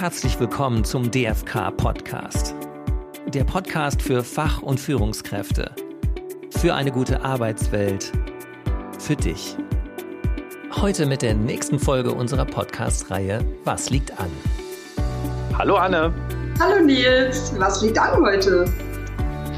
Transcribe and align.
herzlich 0.00 0.40
willkommen 0.40 0.82
zum 0.82 1.10
DFK 1.10 1.70
Podcast. 1.76 2.54
Der 3.26 3.44
Podcast 3.44 4.00
für 4.00 4.24
Fach- 4.24 4.62
und 4.62 4.80
Führungskräfte. 4.80 5.74
Für 6.56 6.74
eine 6.74 6.90
gute 6.90 7.22
Arbeitswelt. 7.22 8.10
Für 8.98 9.14
dich. 9.14 9.58
Heute 10.80 11.04
mit 11.04 11.20
der 11.20 11.34
nächsten 11.34 11.78
Folge 11.78 12.12
unserer 12.12 12.46
Podcast-Reihe 12.46 13.44
Was 13.64 13.90
liegt 13.90 14.18
an? 14.18 14.30
Hallo 15.58 15.76
Anne. 15.76 16.14
Hallo 16.58 16.82
Nils. 16.82 17.52
Was 17.58 17.82
liegt 17.82 17.98
an 17.98 18.22
heute? 18.22 18.64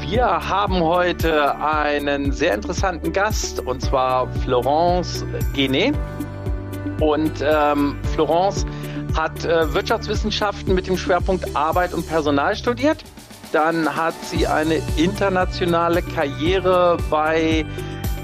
Wir 0.05 0.25
haben 0.25 0.81
heute 0.81 1.57
einen 1.57 2.33
sehr 2.33 2.55
interessanten 2.55 3.13
Gast 3.13 3.61
und 3.61 3.81
zwar 3.81 4.29
Florence 4.43 5.25
Genet. 5.53 5.95
Und 6.99 7.41
ähm, 7.41 7.95
Florence 8.13 8.65
hat 9.15 9.45
äh, 9.45 9.73
Wirtschaftswissenschaften 9.73 10.73
mit 10.73 10.87
dem 10.87 10.97
Schwerpunkt 10.97 11.55
Arbeit 11.55 11.93
und 11.93 12.07
Personal 12.07 12.55
studiert. 12.55 13.03
Dann 13.51 13.95
hat 13.95 14.15
sie 14.23 14.47
eine 14.47 14.81
internationale 14.97 16.01
Karriere 16.01 16.97
bei 17.09 17.65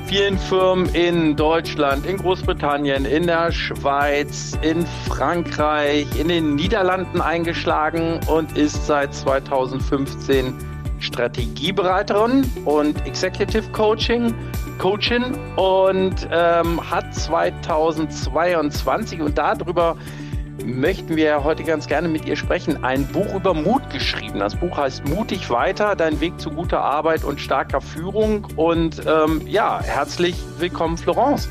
vielen 0.07 0.39
Firmen 0.39 0.89
in 0.95 1.35
Deutschland, 1.35 2.07
in 2.07 2.17
Großbritannien, 2.17 3.05
in 3.05 3.27
der 3.27 3.52
Schweiz, 3.52 4.57
in 4.63 4.88
Frankreich, 5.07 6.07
in 6.20 6.29
den 6.29 6.55
Niederlanden 6.55 7.21
eingeschlagen 7.21 8.20
und 8.26 8.57
ist 8.57 8.87
seit 8.87 9.13
2015 9.13 10.55
Strategieberaterin 10.98 12.51
und 12.65 13.05
Executive 13.05 13.71
Coaching, 13.71 14.34
Coachin 14.79 15.37
und 15.55 16.27
ähm, 16.31 16.90
hat 16.90 17.13
2022 17.13 19.21
und 19.21 19.37
darüber 19.37 19.95
möchten 20.66 21.16
wir 21.16 21.44
heute 21.44 21.63
ganz 21.63 21.88
gerne 21.88 22.08
mit 22.08 22.26
ihr 22.26 22.35
sprechen. 22.35 22.84
Ein 22.84 23.05
Buch 23.07 23.34
über 23.35 23.54
Mut 23.54 23.90
geschrieben. 23.91 24.40
Das 24.40 24.55
Buch 24.55 24.77
heißt 24.77 25.07
Mutig 25.07 25.49
weiter, 25.49 25.96
dein 25.96 26.20
Weg 26.20 26.40
zu 26.40 26.49
guter 26.49 26.82
Arbeit 26.82 27.24
und 27.24 27.40
starker 27.40 27.82
Führung. 27.82 28.48
Und 28.55 29.02
ähm, 29.05 29.41
ja, 29.46 29.82
herzlich 29.82 30.35
willkommen, 30.57 30.98
Florence. 30.98 31.49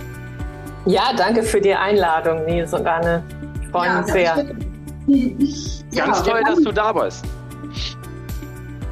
Ja, 0.86 1.12
danke 1.16 1.42
für 1.42 1.60
die 1.60 1.74
Einladung, 1.74 2.44
Nils 2.44 2.72
und 2.72 2.86
Anne. 2.86 3.22
Ich 3.62 3.68
freue 3.68 3.86
ja, 3.86 4.00
mich 4.00 4.12
sehr. 4.12 6.04
Ganz 6.04 6.22
toll, 6.22 6.42
dass 6.46 6.60
du 6.60 6.72
da 6.72 6.92
bist. 6.92 7.24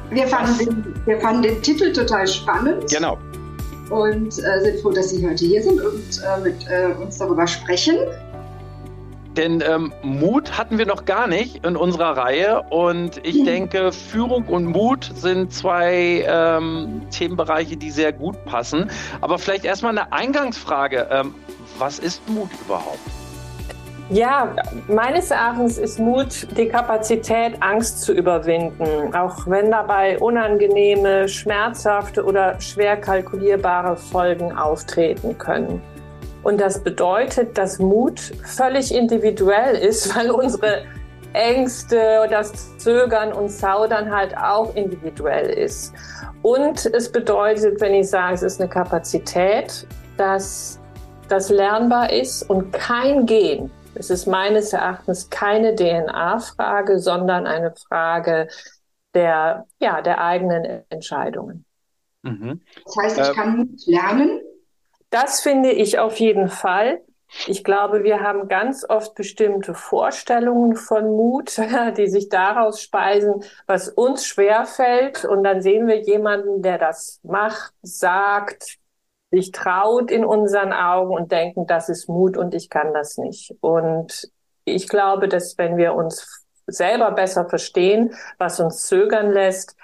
Wir 0.09 0.27
fanden, 0.27 0.57
den, 0.57 0.95
wir 1.05 1.19
fanden 1.19 1.41
den 1.41 1.61
Titel 1.61 1.91
total 1.91 2.27
spannend. 2.27 2.89
Genau. 2.89 3.17
Und 3.89 4.27
äh, 4.39 4.61
sind 4.61 4.79
froh, 4.81 4.91
dass 4.91 5.09
Sie 5.09 5.25
heute 5.25 5.45
hier 5.45 5.63
sind 5.63 5.81
und 5.81 6.21
äh, 6.21 6.41
mit 6.41 6.55
äh, 6.69 6.93
uns 7.01 7.17
darüber 7.17 7.47
sprechen. 7.47 7.97
Denn 9.37 9.63
ähm, 9.65 9.93
Mut 10.01 10.57
hatten 10.57 10.79
wir 10.79 10.87
noch 10.87 11.05
gar 11.05 11.27
nicht 11.27 11.63
in 11.63 11.77
unserer 11.77 12.17
Reihe. 12.17 12.63
Und 12.71 13.25
ich 13.25 13.35
mhm. 13.35 13.45
denke, 13.45 13.91
Führung 13.91 14.45
und 14.47 14.65
Mut 14.65 15.11
sind 15.13 15.53
zwei 15.53 16.25
ähm, 16.27 17.03
Themenbereiche, 17.11 17.77
die 17.77 17.91
sehr 17.91 18.11
gut 18.11 18.43
passen. 18.45 18.89
Aber 19.21 19.37
vielleicht 19.37 19.63
erstmal 19.63 19.97
eine 19.97 20.11
Eingangsfrage. 20.11 21.07
Ähm, 21.11 21.35
was 21.77 21.99
ist 21.99 22.27
Mut 22.27 22.49
überhaupt? 22.65 22.99
Ja, 24.09 24.55
meines 24.87 25.31
Erachtens 25.31 25.77
ist 25.77 25.99
Mut 25.99 26.47
die 26.57 26.69
Kapazität, 26.69 27.61
Angst 27.61 28.01
zu 28.01 28.13
überwinden, 28.13 29.13
auch 29.13 29.45
wenn 29.47 29.69
dabei 29.69 30.17
unangenehme, 30.17 31.27
schmerzhafte 31.27 32.23
oder 32.23 32.59
schwer 32.61 32.95
kalkulierbare 32.95 33.97
Folgen 33.97 34.53
auftreten 34.53 35.37
können. 35.37 35.81
Und 36.47 36.61
das 36.61 36.81
bedeutet, 36.81 37.57
dass 37.57 37.77
Mut 37.77 38.21
völlig 38.45 38.95
individuell 38.95 39.75
ist, 39.75 40.15
weil 40.15 40.31
unsere 40.31 40.85
Ängste, 41.33 42.25
das 42.29 42.77
Zögern 42.77 43.33
und 43.33 43.49
Zaudern 43.49 44.15
halt 44.15 44.37
auch 44.37 44.73
individuell 44.73 45.49
ist. 45.49 45.93
Und 46.43 46.85
es 46.85 47.11
bedeutet, 47.11 47.81
wenn 47.81 47.93
ich 47.93 48.09
sage, 48.09 48.35
es 48.35 48.43
ist 48.43 48.61
eine 48.61 48.69
Kapazität, 48.69 49.85
dass 50.15 50.79
das 51.27 51.49
lernbar 51.49 52.13
ist 52.13 52.49
und 52.49 52.71
kein 52.71 53.25
Gen. 53.25 53.69
Es 53.95 54.09
ist 54.09 54.25
meines 54.25 54.71
Erachtens 54.71 55.29
keine 55.29 55.75
DNA-Frage, 55.75 56.99
sondern 56.99 57.45
eine 57.45 57.73
Frage 57.75 58.47
der, 59.13 59.65
ja, 59.81 60.01
der 60.01 60.23
eigenen 60.23 60.85
Entscheidungen. 60.87 61.65
Mhm. 62.23 62.61
Das 62.85 62.95
heißt, 62.95 63.19
ich 63.19 63.27
äh, 63.27 63.33
kann 63.33 63.57
Mut 63.57 63.85
lernen? 63.85 64.39
Das 65.09 65.41
finde 65.41 65.71
ich 65.71 65.99
auf 65.99 66.17
jeden 66.19 66.49
Fall. 66.49 67.01
Ich 67.45 67.63
glaube, 67.63 68.03
wir 68.03 68.21
haben 68.21 68.47
ganz 68.47 68.85
oft 68.87 69.13
bestimmte 69.15 69.73
Vorstellungen 69.73 70.75
von 70.75 71.07
Mut, 71.07 71.57
die 71.97 72.07
sich 72.07 72.29
daraus 72.29 72.81
speisen, 72.81 73.43
was 73.65 73.89
uns 73.89 74.25
schwerfällt. 74.25 75.25
Und 75.25 75.43
dann 75.43 75.61
sehen 75.61 75.87
wir 75.87 76.01
jemanden, 76.01 76.61
der 76.61 76.77
das 76.77 77.19
macht, 77.23 77.73
sagt, 77.81 78.77
sich 79.31 79.51
traut 79.51 80.09
in 80.09 80.23
unseren 80.23 80.71
Augen 80.71 81.13
und 81.13 81.31
denken, 81.31 81.67
das 81.67 81.89
ist 81.89 82.07
Mut 82.07 82.37
und 82.37 82.53
ich 82.53 82.69
kann 82.69 82.93
das 82.93 83.17
nicht. 83.17 83.53
Und 83.59 84.29
ich 84.63 84.87
glaube, 84.87 85.27
dass 85.27 85.57
wenn 85.57 85.77
wir 85.77 85.95
uns 85.95 86.45
selber 86.65 87.11
besser 87.11 87.47
verstehen, 87.47 88.13
was 88.37 88.59
uns 88.59 88.87
zögern 88.87 89.31
lässt, 89.31 89.75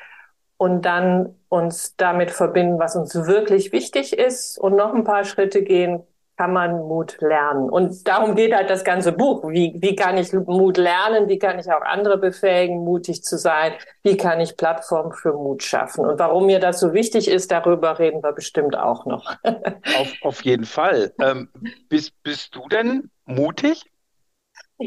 und 0.63 0.83
dann 0.83 1.35
uns 1.49 1.97
damit 1.97 2.31
verbinden, 2.31 2.79
was 2.79 2.95
uns 2.95 3.13
wirklich 3.27 3.73
wichtig 3.73 4.17
ist 4.17 4.57
und 4.57 4.77
noch 4.77 4.93
ein 4.93 5.03
paar 5.03 5.25
Schritte 5.25 5.61
gehen, 5.61 6.03
kann 6.37 6.53
man 6.53 6.87
Mut 6.87 7.17
lernen. 7.19 7.69
Und 7.69 8.07
darum 8.07 8.33
geht 8.33 8.55
halt 8.55 8.69
das 8.69 8.85
ganze 8.85 9.11
Buch. 9.11 9.43
Wie, 9.49 9.75
wie 9.79 9.93
kann 9.93 10.17
ich 10.17 10.31
Mut 10.31 10.77
lernen? 10.77 11.27
Wie 11.27 11.37
kann 11.37 11.59
ich 11.59 11.69
auch 11.69 11.81
andere 11.81 12.17
befähigen, 12.17 12.85
mutig 12.85 13.25
zu 13.25 13.37
sein? 13.37 13.73
Wie 14.03 14.15
kann 14.15 14.39
ich 14.39 14.55
Plattformen 14.55 15.11
für 15.11 15.33
Mut 15.33 15.63
schaffen? 15.63 16.05
Und 16.05 16.17
warum 16.17 16.45
mir 16.45 16.61
das 16.61 16.79
so 16.79 16.93
wichtig 16.93 17.27
ist, 17.27 17.51
darüber 17.51 17.99
reden 17.99 18.23
wir 18.23 18.31
bestimmt 18.31 18.77
auch 18.77 19.05
noch. 19.05 19.35
auf, 19.43 20.13
auf 20.21 20.41
jeden 20.45 20.65
Fall. 20.65 21.11
Ähm, 21.19 21.49
bist, 21.89 22.13
bist 22.23 22.55
du 22.55 22.69
denn 22.69 23.11
mutig? 23.25 23.83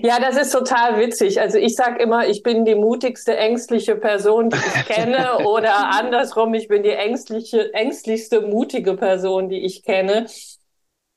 Ja, 0.02 0.20
das 0.20 0.36
ist 0.36 0.52
total 0.52 0.98
witzig. 0.98 1.40
Also 1.40 1.58
ich 1.58 1.74
sage 1.74 2.02
immer, 2.02 2.26
ich 2.26 2.42
bin 2.42 2.64
die 2.64 2.74
mutigste, 2.74 3.36
ängstliche 3.36 3.96
Person, 3.96 4.50
die 4.50 4.56
ich 4.56 4.86
kenne. 4.86 5.38
oder 5.46 5.90
andersrum, 5.90 6.54
ich 6.54 6.68
bin 6.68 6.82
die 6.82 6.90
ängstliche, 6.90 7.72
ängstlichste, 7.74 8.42
mutige 8.42 8.94
Person, 8.94 9.48
die 9.48 9.64
ich 9.64 9.82
kenne. 9.82 10.26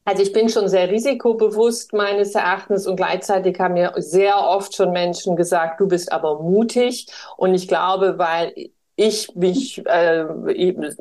Also 0.06 0.24
ich 0.24 0.34
bin 0.34 0.50
schon 0.50 0.68
sehr 0.68 0.90
risikobewusst 0.90 1.94
meines 1.94 2.34
Erachtens 2.34 2.88
und 2.88 2.96
gleichzeitig 2.96 3.60
haben 3.60 3.76
mir 3.76 3.94
sehr 3.98 4.40
oft 4.44 4.76
schon 4.76 4.92
Menschen 4.92 5.36
gesagt, 5.36 5.80
du 5.80 5.88
bist 5.88 6.12
aber 6.12 6.42
mutig. 6.42 7.08
Und 7.38 7.54
ich 7.54 7.68
glaube, 7.68 8.18
weil 8.18 8.72
ich 9.00 9.34
mich, 9.34 9.82
äh, 9.86 10.26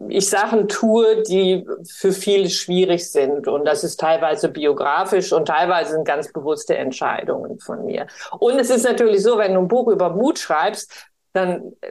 ich 0.08 0.28
Sachen 0.28 0.68
tue, 0.68 1.24
die 1.24 1.66
für 1.84 2.12
viele 2.12 2.48
schwierig 2.48 3.10
sind. 3.10 3.48
Und 3.48 3.64
das 3.64 3.82
ist 3.82 3.98
teilweise 3.98 4.48
biografisch 4.50 5.32
und 5.32 5.48
teilweise 5.48 5.92
sind 5.92 6.06
ganz 6.06 6.32
bewusste 6.32 6.76
Entscheidungen 6.76 7.58
von 7.58 7.84
mir. 7.84 8.06
Und 8.38 8.56
es 8.60 8.70
ist 8.70 8.84
natürlich 8.84 9.24
so, 9.24 9.36
wenn 9.36 9.54
du 9.54 9.60
ein 9.60 9.68
Buch 9.68 9.88
über 9.88 10.10
Mut 10.10 10.38
schreibst, 10.38 11.08
dann 11.32 11.72
äh, 11.80 11.90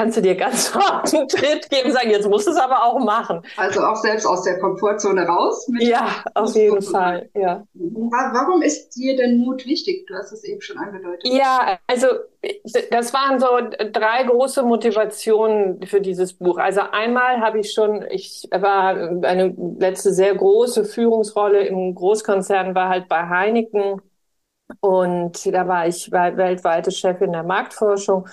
kannst 0.00 0.16
du 0.16 0.22
dir 0.22 0.34
ganz 0.34 0.74
hart 0.74 1.14
einen 1.14 1.28
Tritt 1.28 1.68
geben 1.68 1.88
und 1.88 1.92
sagen, 1.92 2.10
jetzt 2.10 2.26
musst 2.26 2.46
du 2.46 2.52
es 2.52 2.56
aber 2.56 2.84
auch 2.84 2.98
machen. 3.00 3.42
Also 3.58 3.80
auch 3.80 3.96
selbst 3.96 4.24
aus 4.24 4.44
der 4.44 4.58
Komfortzone 4.58 5.26
raus? 5.26 5.68
ja, 5.78 6.24
auf 6.34 6.54
jeden 6.54 6.80
Fall, 6.80 7.28
ja. 7.34 7.64
Warum 7.74 8.62
ist 8.62 8.96
dir 8.96 9.16
denn 9.16 9.38
Mut 9.38 9.66
wichtig? 9.66 10.06
Du 10.06 10.14
hast 10.14 10.32
es 10.32 10.42
eben 10.44 10.62
schon 10.62 10.78
angedeutet. 10.78 11.20
Ja, 11.24 11.78
also 11.86 12.06
das 12.90 13.12
waren 13.12 13.38
so 13.38 13.46
drei 13.92 14.24
große 14.24 14.62
Motivationen 14.62 15.82
für 15.86 16.00
dieses 16.00 16.32
Buch. 16.32 16.56
Also 16.56 16.80
einmal 16.92 17.40
habe 17.40 17.60
ich 17.60 17.72
schon, 17.72 18.06
ich 18.10 18.48
war 18.50 18.96
eine 18.96 19.54
letzte 19.78 20.14
sehr 20.14 20.34
große 20.34 20.86
Führungsrolle 20.86 21.66
im 21.66 21.94
Großkonzern, 21.94 22.74
war 22.74 22.88
halt 22.88 23.08
bei 23.08 23.28
Heineken 23.28 24.00
und 24.80 25.52
da 25.52 25.66
war 25.66 25.86
ich 25.86 26.10
weltweite 26.12 26.90
Chefin 26.90 27.32
der 27.32 27.42
Marktforschung 27.42 28.26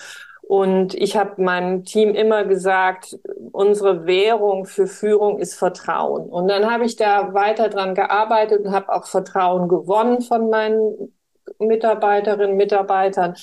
und 0.48 0.94
ich 0.94 1.14
habe 1.14 1.42
meinem 1.42 1.84
Team 1.84 2.14
immer 2.14 2.44
gesagt, 2.46 3.18
unsere 3.52 4.06
Währung 4.06 4.64
für 4.64 4.86
Führung 4.86 5.40
ist 5.40 5.54
Vertrauen. 5.54 6.22
Und 6.30 6.48
dann 6.48 6.70
habe 6.70 6.86
ich 6.86 6.96
da 6.96 7.34
weiter 7.34 7.68
dran 7.68 7.94
gearbeitet 7.94 8.64
und 8.64 8.72
habe 8.72 8.90
auch 8.90 9.06
Vertrauen 9.06 9.68
gewonnen 9.68 10.22
von 10.22 10.48
meinen 10.48 11.12
Mitarbeiterinnen, 11.58 12.56
Mitarbeitern. 12.56 13.34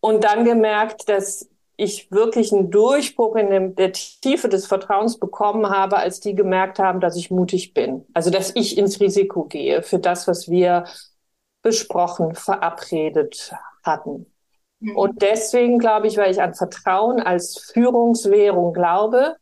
Und 0.00 0.24
dann 0.24 0.44
gemerkt, 0.44 1.08
dass 1.08 1.48
ich 1.76 2.10
wirklich 2.10 2.52
einen 2.52 2.72
Durchbruch 2.72 3.36
in 3.36 3.76
der 3.76 3.92
Tiefe 3.92 4.48
des 4.48 4.66
Vertrauens 4.66 5.20
bekommen 5.20 5.70
habe, 5.70 5.98
als 5.98 6.18
die 6.18 6.34
gemerkt 6.34 6.80
haben, 6.80 6.98
dass 6.98 7.14
ich 7.14 7.30
mutig 7.30 7.74
bin. 7.74 8.06
Also, 8.12 8.30
dass 8.30 8.50
ich 8.56 8.76
ins 8.76 9.00
Risiko 9.00 9.44
gehe 9.44 9.84
für 9.84 10.00
das, 10.00 10.26
was 10.26 10.50
wir 10.50 10.82
besprochen, 11.62 12.34
verabredet 12.34 13.52
hatten. 13.84 14.33
Mhm. 14.84 14.96
Und 14.96 15.22
deswegen 15.22 15.78
glaube 15.78 16.06
ich, 16.06 16.16
weil 16.16 16.30
ich 16.30 16.42
an 16.42 16.54
Vertrauen 16.54 17.20
als 17.20 17.70
Führungswährung 17.72 18.72
glaube, 18.72 19.36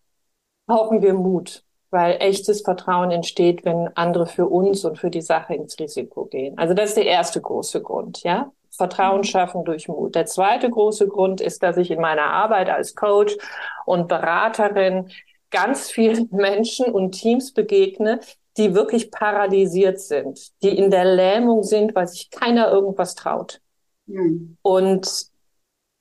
brauchen 0.66 1.02
wir 1.02 1.14
Mut, 1.14 1.64
weil 1.90 2.16
echtes 2.20 2.62
Vertrauen 2.62 3.10
entsteht, 3.10 3.64
wenn 3.64 3.90
andere 3.94 4.26
für 4.26 4.46
uns 4.46 4.84
und 4.84 4.98
für 4.98 5.10
die 5.10 5.20
Sache 5.20 5.54
ins 5.54 5.78
Risiko 5.78 6.26
gehen. 6.26 6.56
Also 6.58 6.74
das 6.74 6.90
ist 6.90 6.96
der 6.96 7.06
erste 7.06 7.40
große 7.40 7.82
Grund, 7.82 8.22
ja. 8.22 8.50
Vertrauen 8.74 9.22
schaffen 9.22 9.64
durch 9.64 9.88
Mut. 9.88 10.14
Der 10.14 10.24
zweite 10.24 10.70
große 10.70 11.06
Grund 11.06 11.42
ist, 11.42 11.62
dass 11.62 11.76
ich 11.76 11.90
in 11.90 12.00
meiner 12.00 12.30
Arbeit 12.30 12.70
als 12.70 12.94
Coach 12.94 13.36
und 13.84 14.08
Beraterin 14.08 15.10
ganz 15.50 15.90
vielen 15.90 16.28
Menschen 16.32 16.86
und 16.86 17.12
Teams 17.12 17.52
begegne, 17.52 18.20
die 18.56 18.74
wirklich 18.74 19.10
paralysiert 19.10 20.00
sind, 20.00 20.52
die 20.62 20.76
in 20.76 20.90
der 20.90 21.04
Lähmung 21.04 21.62
sind, 21.64 21.94
weil 21.94 22.08
sich 22.08 22.30
keiner 22.30 22.70
irgendwas 22.70 23.14
traut. 23.14 23.60
Mhm. 24.06 24.56
Und 24.62 25.31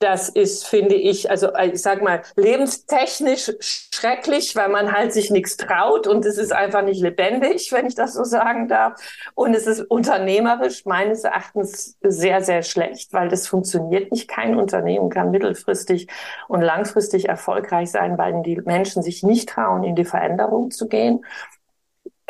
das 0.01 0.29
ist, 0.29 0.67
finde 0.67 0.95
ich, 0.95 1.29
also 1.29 1.53
äh, 1.53 1.69
ich 1.69 1.81
sag 1.81 2.01
mal, 2.01 2.21
lebenstechnisch 2.35 3.51
schrecklich, 3.93 4.55
weil 4.55 4.69
man 4.69 4.91
halt 4.91 5.13
sich 5.13 5.29
nichts 5.29 5.57
traut 5.57 6.07
und 6.07 6.25
es 6.25 6.37
ist 6.37 6.51
einfach 6.51 6.81
nicht 6.81 7.01
lebendig, 7.01 7.71
wenn 7.71 7.85
ich 7.85 7.95
das 7.95 8.13
so 8.13 8.23
sagen 8.23 8.67
darf. 8.67 8.99
Und 9.35 9.53
es 9.53 9.67
ist 9.67 9.81
unternehmerisch 9.81 10.85
meines 10.85 11.23
Erachtens 11.23 11.97
sehr, 12.01 12.41
sehr 12.41 12.63
schlecht, 12.63 13.13
weil 13.13 13.29
das 13.29 13.47
funktioniert 13.47 14.11
nicht. 14.11 14.27
Kein 14.27 14.55
Unternehmen 14.57 15.09
kann 15.09 15.31
mittelfristig 15.31 16.07
und 16.47 16.61
langfristig 16.61 17.29
erfolgreich 17.29 17.91
sein, 17.91 18.17
weil 18.17 18.41
die 18.43 18.59
Menschen 18.61 19.03
sich 19.03 19.23
nicht 19.23 19.49
trauen, 19.49 19.83
in 19.83 19.95
die 19.95 20.05
Veränderung 20.05 20.71
zu 20.71 20.87
gehen. 20.87 21.23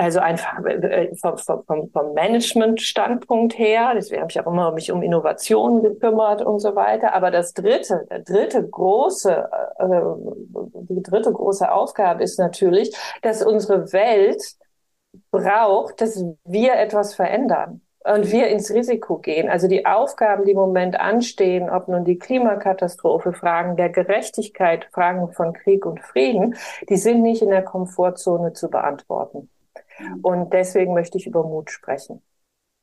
Also 0.01 0.19
einfach 0.19 0.65
äh, 0.65 1.13
vom, 1.15 1.37
vom, 1.37 1.91
vom 1.91 2.13
Management-Standpunkt 2.15 3.55
her, 3.59 3.91
deswegen 3.95 4.21
habe 4.21 4.31
ich 4.31 4.39
auch 4.39 4.47
immer 4.47 4.71
mich 4.71 4.91
um 4.91 5.03
Innovationen 5.03 5.83
gekümmert 5.83 6.41
und 6.41 6.57
so 6.57 6.75
weiter. 6.75 7.13
Aber 7.13 7.29
das 7.29 7.53
dritte, 7.53 8.07
dritte 8.25 8.67
große, 8.67 9.47
äh, 9.77 10.01
die 10.89 11.03
dritte 11.03 11.31
große 11.31 11.71
Aufgabe 11.71 12.23
ist 12.23 12.39
natürlich, 12.39 12.97
dass 13.21 13.43
unsere 13.43 13.93
Welt 13.93 14.41
braucht, 15.29 16.01
dass 16.01 16.25
wir 16.45 16.73
etwas 16.73 17.13
verändern 17.13 17.81
und 18.03 18.31
wir 18.31 18.47
ins 18.47 18.73
Risiko 18.73 19.19
gehen. 19.19 19.49
Also 19.49 19.67
die 19.67 19.85
Aufgaben, 19.85 20.45
die 20.45 20.51
im 20.53 20.57
Moment 20.57 20.99
anstehen, 20.99 21.69
ob 21.69 21.89
nun 21.89 22.05
die 22.05 22.17
Klimakatastrophe, 22.17 23.33
Fragen 23.33 23.75
der 23.75 23.89
Gerechtigkeit, 23.89 24.87
Fragen 24.91 25.31
von 25.31 25.53
Krieg 25.53 25.85
und 25.85 25.99
Frieden, 25.99 26.55
die 26.89 26.97
sind 26.97 27.21
nicht 27.21 27.43
in 27.43 27.51
der 27.51 27.61
Komfortzone 27.61 28.53
zu 28.53 28.67
beantworten. 28.67 29.47
Und 30.21 30.53
deswegen 30.53 30.93
möchte 30.93 31.17
ich 31.17 31.27
über 31.27 31.43
Mut 31.43 31.71
sprechen. 31.71 32.21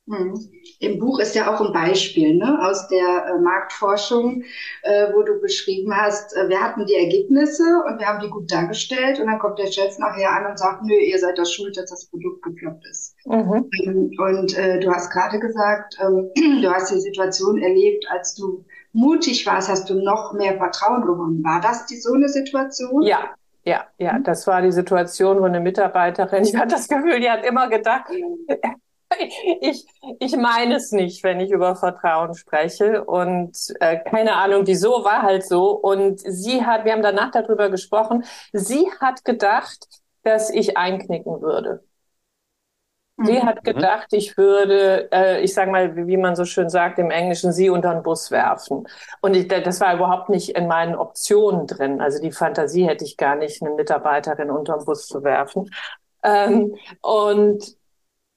Hm. 0.09 0.33
Im 0.79 0.97
Buch 0.97 1.19
ist 1.19 1.35
ja 1.35 1.53
auch 1.53 1.61
ein 1.61 1.71
Beispiel 1.71 2.35
ne, 2.35 2.59
aus 2.63 2.87
der 2.87 3.25
äh, 3.27 3.39
Marktforschung, 3.39 4.43
äh, 4.81 5.13
wo 5.13 5.21
du 5.21 5.39
beschrieben 5.39 5.95
hast, 5.95 6.35
äh, 6.35 6.49
wir 6.49 6.59
hatten 6.59 6.87
die 6.87 6.95
Ergebnisse 6.95 7.83
und 7.85 7.99
wir 7.99 8.07
haben 8.07 8.19
die 8.19 8.29
gut 8.29 8.51
dargestellt 8.51 9.19
und 9.19 9.27
dann 9.27 9.37
kommt 9.37 9.59
der 9.59 9.71
Chef 9.71 9.99
nachher 9.99 10.31
an 10.31 10.49
und 10.49 10.57
sagt, 10.57 10.83
nö, 10.83 10.95
ihr 10.95 11.19
seid 11.19 11.37
das 11.37 11.53
schuld, 11.53 11.77
dass 11.77 11.91
das 11.91 12.07
Produkt 12.07 12.41
gefloppt 12.41 12.85
ist. 12.89 13.15
Mhm. 13.25 13.69
Ähm, 13.83 14.11
und 14.17 14.57
äh, 14.57 14.79
du 14.79 14.91
hast 14.91 15.11
gerade 15.11 15.37
gesagt, 15.39 15.99
ähm, 16.01 16.31
du 16.61 16.71
hast 16.71 16.91
die 16.91 17.01
Situation 17.01 17.61
erlebt, 17.61 18.05
als 18.09 18.33
du 18.33 18.65
mutig 18.93 19.45
warst, 19.45 19.69
hast 19.69 19.91
du 19.91 19.93
noch 19.93 20.33
mehr 20.33 20.57
Vertrauen 20.57 21.05
gewonnen. 21.05 21.43
War 21.43 21.61
das 21.61 21.85
die 21.85 21.97
so 21.97 22.13
eine 22.13 22.29
Situation? 22.29 23.03
Ja, 23.03 23.35
ja, 23.63 23.85
ja, 23.97 24.13
mhm. 24.13 24.23
das 24.23 24.47
war 24.47 24.61
die 24.61 24.71
Situation, 24.71 25.39
wo 25.39 25.45
eine 25.45 25.59
Mitarbeiterin, 25.59 26.43
ich 26.43 26.55
hatte 26.55 26.75
das 26.75 26.87
Gefühl, 26.87 27.19
die 27.19 27.29
hat 27.29 27.45
immer 27.45 27.69
gedacht, 27.69 28.09
ich, 29.61 29.85
ich 30.19 30.35
meine 30.37 30.75
es 30.75 30.91
nicht, 30.91 31.23
wenn 31.23 31.39
ich 31.39 31.51
über 31.51 31.75
Vertrauen 31.75 32.35
spreche. 32.35 33.03
Und 33.03 33.57
äh, 33.79 33.97
keine 33.97 34.35
Ahnung, 34.35 34.67
wieso, 34.67 35.03
war 35.03 35.21
halt 35.23 35.45
so. 35.45 35.71
Und 35.71 36.19
sie 36.19 36.65
hat, 36.65 36.85
wir 36.85 36.93
haben 36.93 37.01
danach 37.01 37.31
darüber 37.31 37.69
gesprochen, 37.69 38.23
sie 38.53 38.87
hat 38.99 39.25
gedacht, 39.25 39.87
dass 40.23 40.49
ich 40.49 40.77
einknicken 40.77 41.41
würde. 41.41 41.83
Sie 43.23 43.33
mhm. 43.33 43.45
hat 43.45 43.63
gedacht, 43.63 44.07
ich 44.11 44.37
würde, 44.37 45.11
äh, 45.11 45.41
ich 45.41 45.53
sage 45.53 45.71
mal, 45.71 46.07
wie 46.07 46.17
man 46.17 46.35
so 46.35 46.45
schön 46.45 46.69
sagt 46.69 46.99
im 46.99 47.11
Englischen, 47.11 47.51
sie 47.51 47.69
unter 47.69 47.93
den 47.93 48.03
Bus 48.03 48.31
werfen. 48.31 48.87
Und 49.21 49.35
ich, 49.35 49.47
das 49.47 49.81
war 49.81 49.95
überhaupt 49.95 50.29
nicht 50.29 50.55
in 50.55 50.67
meinen 50.67 50.95
Optionen 50.95 51.67
drin. 51.67 52.01
Also 52.01 52.21
die 52.21 52.31
Fantasie 52.31 52.87
hätte 52.87 53.03
ich 53.03 53.17
gar 53.17 53.35
nicht, 53.35 53.61
eine 53.61 53.71
Mitarbeiterin 53.75 54.51
unter 54.51 54.77
den 54.77 54.85
Bus 54.85 55.07
zu 55.07 55.23
werfen. 55.23 55.69
Ähm, 56.23 56.75
und 57.01 57.79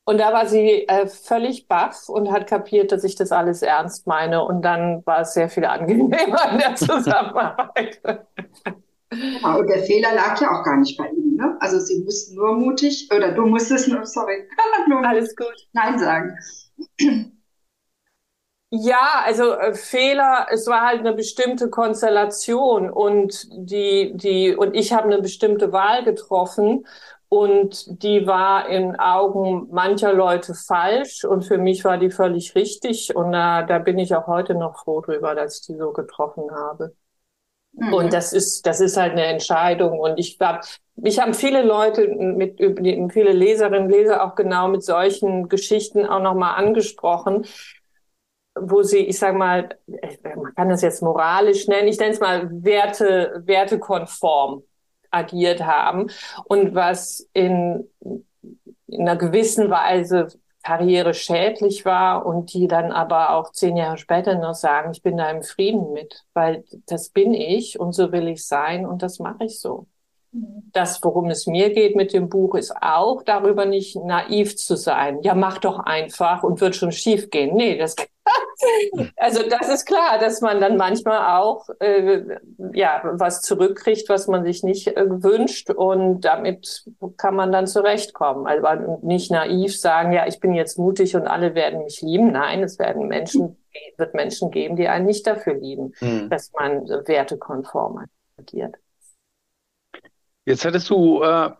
und 0.05 0.19
da 0.19 0.32
war 0.32 0.46
sie 0.46 0.88
äh, 0.88 1.06
völlig 1.06 1.69
baff 1.69 2.08
und 2.08 2.32
hat 2.32 2.49
kapiert, 2.49 2.90
dass 2.90 3.05
ich 3.05 3.14
das 3.14 3.31
alles 3.31 3.62
ernst 3.62 4.06
meine. 4.06 4.44
Und 4.44 4.62
dann 4.62 5.06
war 5.06 5.20
es 5.20 5.34
sehr 5.34 5.49
viel 5.49 5.64
angenehmer 5.64 6.50
in 6.50 6.58
der 6.58 6.75
Zusammenarbeit. 6.75 8.00
Genau, 9.12 9.59
und 9.61 9.69
der 9.69 9.82
Fehler 9.82 10.14
lag 10.14 10.41
ja 10.41 10.50
auch 10.50 10.64
gar 10.64 10.79
nicht 10.79 10.97
bei 10.97 11.06
Ihnen. 11.09 11.37
Ne? 11.37 11.56
Also 11.61 11.79
Sie 11.79 12.03
mussten 12.03 12.35
nur 12.37 12.55
mutig, 12.56 13.09
oder 13.14 13.32
du 13.32 13.47
musstest 13.47 13.88
nur, 13.88 14.05
sorry, 14.06 14.49
nur 14.88 15.06
Alles 15.06 15.37
gut. 15.37 15.55
Nein 15.73 15.99
sagen. 15.99 16.37
Ja, 18.75 19.23
also 19.26 19.53
äh, 19.53 19.75
Fehler, 19.75 20.47
es 20.50 20.67
war 20.67 20.81
halt 20.87 21.00
eine 21.00 21.12
bestimmte 21.12 21.69
Konstellation 21.69 22.91
und 22.91 23.47
die, 23.53 24.12
die, 24.17 24.56
und 24.56 24.75
ich 24.75 24.94
habe 24.94 25.05
eine 25.12 25.20
bestimmte 25.20 25.73
Wahl 25.73 26.05
getroffen 26.05 26.87
und 27.29 28.03
die 28.03 28.26
war 28.26 28.69
in 28.69 28.97
Augen 28.99 29.69
mancher 29.70 30.15
Leute 30.15 30.55
falsch 30.55 31.25
und 31.25 31.43
für 31.44 31.58
mich 31.58 31.85
war 31.85 31.99
die 31.99 32.11
völlig 32.11 32.55
richtig 32.55 33.15
und 33.15 33.32
da, 33.32 33.62
da 33.62 33.79
bin 33.79 33.99
ich 33.99 34.15
auch 34.15 34.26
heute 34.26 34.55
noch 34.55 34.79
froh 34.82 35.03
drüber, 35.03 35.35
dass 35.35 35.61
ich 35.61 35.67
die 35.67 35.76
so 35.76 35.93
getroffen 35.93 36.50
habe. 36.50 36.94
Mhm. 37.72 37.94
Und 37.94 38.12
das 38.12 38.32
ist, 38.32 38.66
das 38.66 38.80
ist 38.80 38.96
halt 38.96 39.12
eine 39.12 39.24
Entscheidung. 39.26 39.98
Und 39.98 40.19
ich 40.19 40.38
glaube, 40.38 40.60
mich 40.96 41.19
haben 41.19 41.34
viele 41.34 41.62
Leute 41.62 42.06
mit, 42.08 42.58
viele 43.12 43.32
Leserinnen 43.32 43.84
und 43.84 43.90
Leser 43.90 44.24
auch 44.24 44.34
genau 44.34 44.69
mit 44.69 44.84
solchen 44.84 45.48
Geschichten 45.48 46.06
auch 46.06 46.20
nochmal 46.20 46.56
angesprochen, 46.62 47.46
wo 48.54 48.82
sie, 48.82 48.98
ich 48.98 49.19
sag 49.19 49.34
mal, 49.34 49.70
man 49.86 50.54
kann 50.54 50.69
das 50.69 50.82
jetzt 50.82 51.02
moralisch 51.02 51.69
nennen, 51.69 51.88
ich 51.88 51.98
nenne 51.98 52.12
es 52.12 52.20
mal 52.20 52.48
Werte, 52.50 53.42
wertekonform 53.46 54.62
agiert 55.10 55.62
haben 55.62 56.10
und 56.44 56.74
was 56.74 57.28
in, 57.32 57.88
in 58.86 59.00
einer 59.00 59.16
gewissen 59.16 59.70
Weise 59.70 60.28
Karriere 60.62 61.14
schädlich 61.14 61.85
war 61.85 62.25
und 62.26 62.53
die 62.53 62.67
dann 62.69 62.93
aber 62.93 63.35
auch 63.35 63.53
zehn 63.53 63.76
Jahre 63.76 63.99
später 63.99 64.35
noch 64.37 64.55
sagen, 64.55 64.93
ich 64.93 65.03
bin 65.03 65.17
da 65.17 65.31
im 65.31 65.43
Frieden 65.43 65.93
mit, 65.93 66.25
weil 66.35 66.64
das 66.87 67.11
bin 67.11 67.35
ich 67.35 67.79
und 67.81 67.93
so 67.93 68.12
will 68.12 68.29
ich 68.29 68.47
sein 68.47 68.87
und 68.87 69.03
das 69.03 69.19
mache 69.19 69.44
ich 69.44 69.61
so. 69.61 69.87
Mhm. 70.32 70.70
Das, 70.73 71.03
worum 71.03 71.31
es 71.31 71.47
mir 71.47 71.73
geht 71.73 71.97
mit 71.97 72.12
dem 72.12 72.29
Buch, 72.29 72.55
ist 72.55 72.75
auch 72.81 73.23
darüber 73.23 73.67
nicht 73.67 73.97
naiv 73.97 74.56
zu 74.56 74.76
sein. 74.76 75.23
Ja, 75.23 75.35
mach 75.35 75.59
doch 75.59 75.81
einfach 75.81 76.43
und 76.43 76.61
wird 76.61 76.76
schon 76.76 76.93
schief 76.93 77.31
gehen. 77.31 77.55
Nee, 77.55 77.76
das 77.76 77.97
also 79.16 79.42
das 79.48 79.69
ist 79.69 79.86
klar, 79.86 80.19
dass 80.19 80.40
man 80.40 80.60
dann 80.60 80.76
manchmal 80.76 81.40
auch 81.40 81.69
äh, 81.81 82.22
ja 82.72 83.02
was 83.04 83.42
zurückkriegt, 83.42 84.08
was 84.08 84.26
man 84.26 84.44
sich 84.44 84.62
nicht 84.62 84.88
äh, 84.88 85.04
wünscht 85.06 85.70
und 85.70 86.20
damit 86.22 86.84
kann 87.16 87.34
man 87.34 87.52
dann 87.52 87.66
zurechtkommen. 87.66 88.46
Also 88.46 88.98
nicht 89.02 89.31
naiv 89.31 89.78
sagen, 89.78 90.12
ja, 90.12 90.26
ich 90.26 90.40
bin 90.40 90.54
jetzt 90.54 90.78
mutig 90.78 91.16
und 91.16 91.26
alle 91.26 91.54
werden 91.54 91.84
mich 91.84 92.02
lieben. 92.02 92.32
Nein, 92.32 92.62
es 92.62 92.78
werden 92.78 93.08
Menschen 93.08 93.56
wird 93.96 94.14
Menschen 94.14 94.50
geben, 94.50 94.76
die 94.76 94.88
einen 94.88 95.06
nicht 95.06 95.26
dafür 95.26 95.54
lieben, 95.54 95.94
mhm. 96.00 96.28
dass 96.28 96.52
man 96.52 96.86
wertekonform 96.88 98.04
agiert. 98.38 98.76
Jetzt 100.44 100.65
hattest 100.65 100.91
du 100.91 101.22
äh, 101.22 101.51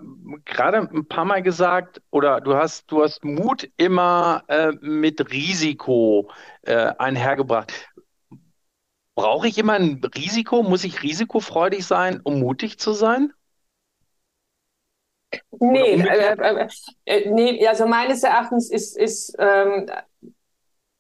gerade 0.45 0.79
ein 0.79 1.07
paar 1.07 1.25
Mal 1.25 1.43
gesagt, 1.43 2.03
oder 2.11 2.41
du 2.41 2.55
hast, 2.55 2.91
du 2.91 3.03
hast 3.03 3.25
Mut 3.25 3.71
immer 3.77 4.43
äh, 4.49 4.73
mit 4.81 5.31
Risiko 5.31 6.31
äh, 6.63 6.93
einhergebracht. 6.99 7.73
Brauche 9.15 9.47
ich 9.47 9.59
immer 9.59 9.75
ein 9.75 10.01
Risiko? 10.17 10.65
Muss 10.65 10.83
ich 10.83 11.03
risikofreudig 11.03 11.87
sein, 11.87 12.21
um 12.25 12.41
mutig 12.41 12.79
zu 12.79 12.93
sein? 12.93 13.33
Nee, 15.61 15.93
äh, 15.93 16.35
äh, 16.35 16.69
äh, 17.05 17.31
nee, 17.31 17.67
also 17.67 17.87
meines 17.87 18.23
Erachtens 18.23 18.71
ist, 18.71 18.97
ist 18.97 19.35
ähm, 19.39 19.87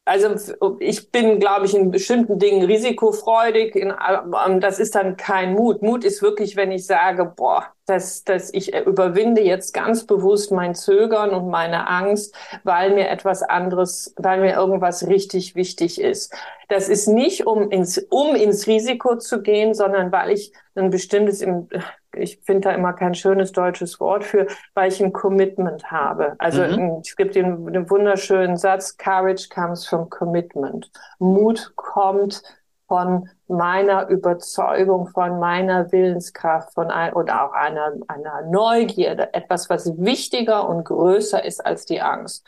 also 0.05 0.35
ich 0.81 1.13
bin, 1.13 1.39
glaube 1.39 1.67
ich, 1.67 1.75
in 1.75 1.93
bestimmten 1.93 2.39
Dingen 2.39 2.65
risikofreudig. 2.65 3.77
In, 3.77 3.95
ähm, 4.47 4.61
das 4.61 4.81
ist 4.81 4.97
dann 4.97 5.17
kein 5.17 5.55
Mut. 5.55 5.81
Mut 5.83 6.05
ist 6.05 6.23
wirklich, 6.23 6.57
wenn 6.57 6.73
ich 6.73 6.87
sage, 6.87 7.25
boah, 7.25 7.67
dass, 7.87 8.25
dass 8.25 8.53
ich 8.53 8.75
überwinde 8.75 9.43
jetzt 9.43 9.73
ganz 9.73 10.05
bewusst 10.05 10.51
mein 10.51 10.75
Zögern 10.75 11.31
und 11.31 11.49
meine 11.49 11.89
Angst, 11.89 12.35
weil 12.65 12.95
mir 12.95 13.09
etwas 13.11 13.43
anderes, 13.45 14.13
weil 14.17 14.41
mir 14.41 14.55
irgendwas 14.55 15.07
richtig 15.07 15.55
wichtig 15.55 16.01
ist. 16.01 16.35
Das 16.69 16.89
ist 16.89 17.07
nicht, 17.07 17.47
um 17.47 17.71
ins, 17.71 17.99
um 18.11 18.35
ins 18.35 18.67
Risiko 18.67 19.17
zu 19.19 19.41
gehen, 19.41 19.73
sondern 19.73 20.11
weil 20.11 20.33
ich 20.33 20.53
ein 20.75 20.91
bestimmtes, 20.91 21.45
ich 22.17 22.41
finde 22.43 22.69
da 22.69 22.75
immer 22.75 22.93
kein 22.93 23.15
schönes 23.15 23.53
deutsches 23.53 24.01
Wort 24.01 24.25
für, 24.25 24.47
weil 24.75 24.91
ich 24.91 25.03
ein 25.03 25.13
Commitment 25.13 25.91
habe. 25.91 26.35
Also 26.39 26.63
mhm. 26.63 27.01
es 27.01 27.17
gibt 27.17 27.35
den, 27.35 27.73
den 27.73 27.89
wunderschönen 27.91 28.57
Satz, 28.57 28.97
Courage 28.97 29.49
comes 29.53 29.87
from 29.87 30.11
commitment. 30.11 30.91
Mut 31.19 31.73
kommt 31.77 32.43
von 32.93 33.29
meiner 33.49 34.09
Überzeugung, 34.09 35.07
von 35.07 35.39
meiner 35.39 35.91
Willenskraft, 35.93 36.75
von 36.75 36.91
ein, 36.91 37.15
oder 37.15 37.45
auch 37.45 37.53
einer, 37.55 37.95
einer 38.09 38.43
Neugierde, 38.43 39.33
etwas, 39.33 39.71
was 39.71 39.97
wichtiger 39.97 40.69
und 40.69 40.85
größer 40.85 41.43
ist 41.43 41.65
als 41.65 41.87
die 41.87 42.03
Angst. 42.03 42.47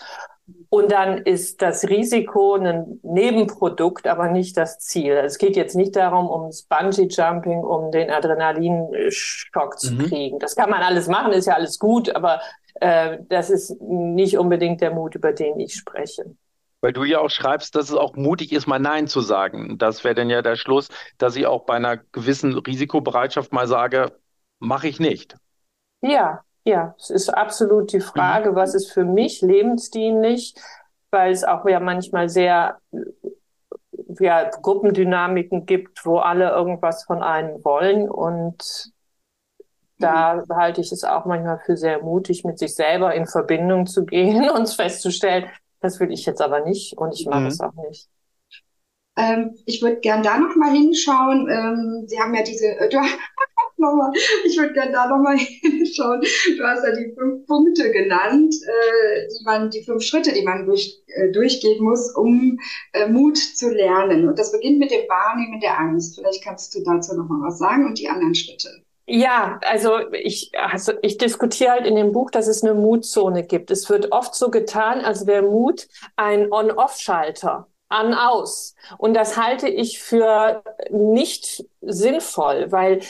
Und 0.75 0.91
dann 0.91 1.19
ist 1.19 1.63
das 1.63 1.89
Risiko 1.89 2.57
ein 2.57 2.99
Nebenprodukt, 3.05 4.09
aber 4.09 4.27
nicht 4.27 4.57
das 4.57 4.81
Ziel. 4.81 5.13
Es 5.13 5.39
geht 5.39 5.55
jetzt 5.55 5.77
nicht 5.77 5.95
darum, 5.95 6.29
ums 6.29 6.65
Bungee-Jumping, 6.65 7.63
um 7.63 7.93
den 7.93 8.11
Adrenalinschock 8.11 9.79
zu 9.79 9.95
mhm. 9.95 9.99
kriegen. 10.09 10.39
Das 10.41 10.57
kann 10.57 10.71
man 10.71 10.83
alles 10.83 11.07
machen, 11.07 11.33
ist 11.33 11.47
ja 11.47 11.55
alles 11.55 11.79
gut, 11.79 12.13
aber 12.17 12.41
äh, 12.81 13.19
das 13.29 13.51
ist 13.51 13.81
nicht 13.83 14.37
unbedingt 14.37 14.81
der 14.81 14.91
Mut, 14.91 15.15
über 15.15 15.33
den 15.33 15.61
ich 15.61 15.77
spreche. 15.77 16.35
Weil 16.81 16.93
du 16.93 17.05
ja 17.05 17.21
auch 17.21 17.31
schreibst, 17.31 17.77
dass 17.77 17.91
es 17.91 17.95
auch 17.95 18.17
mutig 18.17 18.51
ist, 18.51 18.67
mal 18.67 18.81
Nein 18.81 19.07
zu 19.07 19.21
sagen. 19.21 19.79
Das 19.79 20.03
wäre 20.03 20.17
dann 20.17 20.29
ja 20.29 20.43
der 20.43 20.57
Schluss, 20.57 20.89
dass 21.19 21.37
ich 21.37 21.47
auch 21.47 21.67
bei 21.67 21.75
einer 21.75 21.99
gewissen 21.99 22.53
Risikobereitschaft 22.53 23.53
mal 23.53 23.69
sage, 23.69 24.11
mache 24.59 24.89
ich 24.89 24.99
nicht. 24.99 25.37
Ja, 26.03 26.43
ja, 26.65 26.95
es 26.99 27.11
ist 27.11 27.29
absolut 27.29 27.93
die 27.93 28.01
Frage, 28.01 28.53
mhm. 28.53 28.57
was 28.57 28.75
ist 28.75 28.93
für 28.93 29.05
mich 29.05 29.43
lebensdienlich, 29.43 30.55
weil 31.11 31.33
es 31.33 31.45
auch 31.45 31.67
ja 31.67 31.79
manchmal 31.81 32.29
sehr 32.29 32.79
ja, 34.21 34.51
Gruppendynamiken 34.51 35.67
gibt, 35.67 36.05
wo 36.05 36.19
alle 36.19 36.51
irgendwas 36.51 37.05
von 37.05 37.23
einem 37.23 37.65
wollen. 37.65 38.09
Und 38.09 38.93
da 39.99 40.37
mhm. 40.37 40.57
halte 40.57 40.81
ich 40.81 40.91
es 40.93 41.05
auch 41.05 41.27
manchmal 41.27 41.61
für 41.65 41.77
sehr 41.77 42.03
mutig, 42.03 42.45
mit 42.45 42.59
sich 42.59 42.75
selber 42.75 43.15
in 43.15 43.27
Verbindung 43.27 43.87
zu 43.87 44.05
gehen 44.07 44.49
und 44.57 44.69
festzustellen, 44.69 45.49
das 45.81 46.01
will 46.01 46.11
ich 46.13 46.25
jetzt 46.25 46.41
aber 46.41 46.61
nicht 46.61 46.97
und 46.97 47.15
ich 47.15 47.27
mache 47.27 47.41
mhm. 47.41 47.47
es 47.47 47.61
auch 47.61 47.75
nicht. 47.89 48.09
Ähm, 49.17 49.57
ich 49.65 49.81
würde 49.81 50.01
gern 50.01 50.23
da 50.23 50.39
noch 50.39 50.57
mal 50.57 50.73
hinschauen. 50.73 51.49
Ähm, 51.49 52.05
Sie 52.09 52.19
haben 52.19 52.35
ja 52.35 52.43
diese, 52.43 52.67
äh, 52.67 52.89
du, 52.89 52.99
nochmal, 53.85 54.13
ich 54.45 54.57
würde 54.59 54.73
gerne 54.73 54.93
da 54.93 55.09
nochmal 55.09 55.37
hinschauen. 55.39 56.21
Du 56.21 56.65
hast 56.65 56.85
ja 56.85 56.95
die 56.95 57.13
fünf 57.15 57.47
Punkte 57.47 57.91
genannt, 57.91 58.55
äh, 58.55 59.29
die 59.29 59.45
man, 59.45 59.71
die 59.71 59.83
fünf 59.83 60.03
Schritte, 60.03 60.33
die 60.33 60.43
man 60.43 60.67
durch, 60.67 61.03
äh, 61.07 61.31
durchgehen 61.33 61.83
muss, 61.83 62.15
um 62.15 62.59
äh, 62.93 63.09
Mut 63.09 63.39
zu 63.39 63.71
lernen. 63.71 64.29
Und 64.29 64.39
das 64.39 64.53
beginnt 64.53 64.79
mit 64.79 64.91
dem 64.91 65.09
Wahrnehmen 65.09 65.61
der 65.61 65.79
Angst. 65.79 66.17
Vielleicht 66.17 66.45
kannst 66.45 66.75
du 66.75 66.83
dazu 66.85 67.17
nochmal 67.17 67.49
was 67.49 67.59
sagen 67.59 67.87
und 67.87 67.99
die 67.99 68.09
anderen 68.09 68.35
Schritte. 68.35 68.69
Ja, 69.07 69.61
also 69.63 70.11
ich, 70.13 70.51
also 70.55 70.93
ich 71.03 71.19
diskutiere 71.19 71.73
halt 71.73 71.87
in 71.87 71.95
dem 71.95 72.13
Buch, 72.13 72.31
dass 72.31 72.47
es 72.47 72.63
eine 72.63 72.73
Mutzone 72.73 73.45
gibt. 73.45 73.71
Es 73.71 73.91
wird 73.91 74.13
oft 74.13 74.35
so 74.35 74.51
getan, 74.51 75.03
als 75.03 75.27
wäre 75.27 75.43
Mut 75.43 75.89
ein 76.17 76.51
On-Off-Schalter 76.51 77.69
an 77.91 78.15
aus. 78.15 78.75
Und 78.97 79.15
das 79.15 79.37
halte 79.37 79.69
ich 79.69 80.01
für 80.01 80.63
nicht 80.91 81.65
sinnvoll, 81.83 82.73
weil 82.73 83.01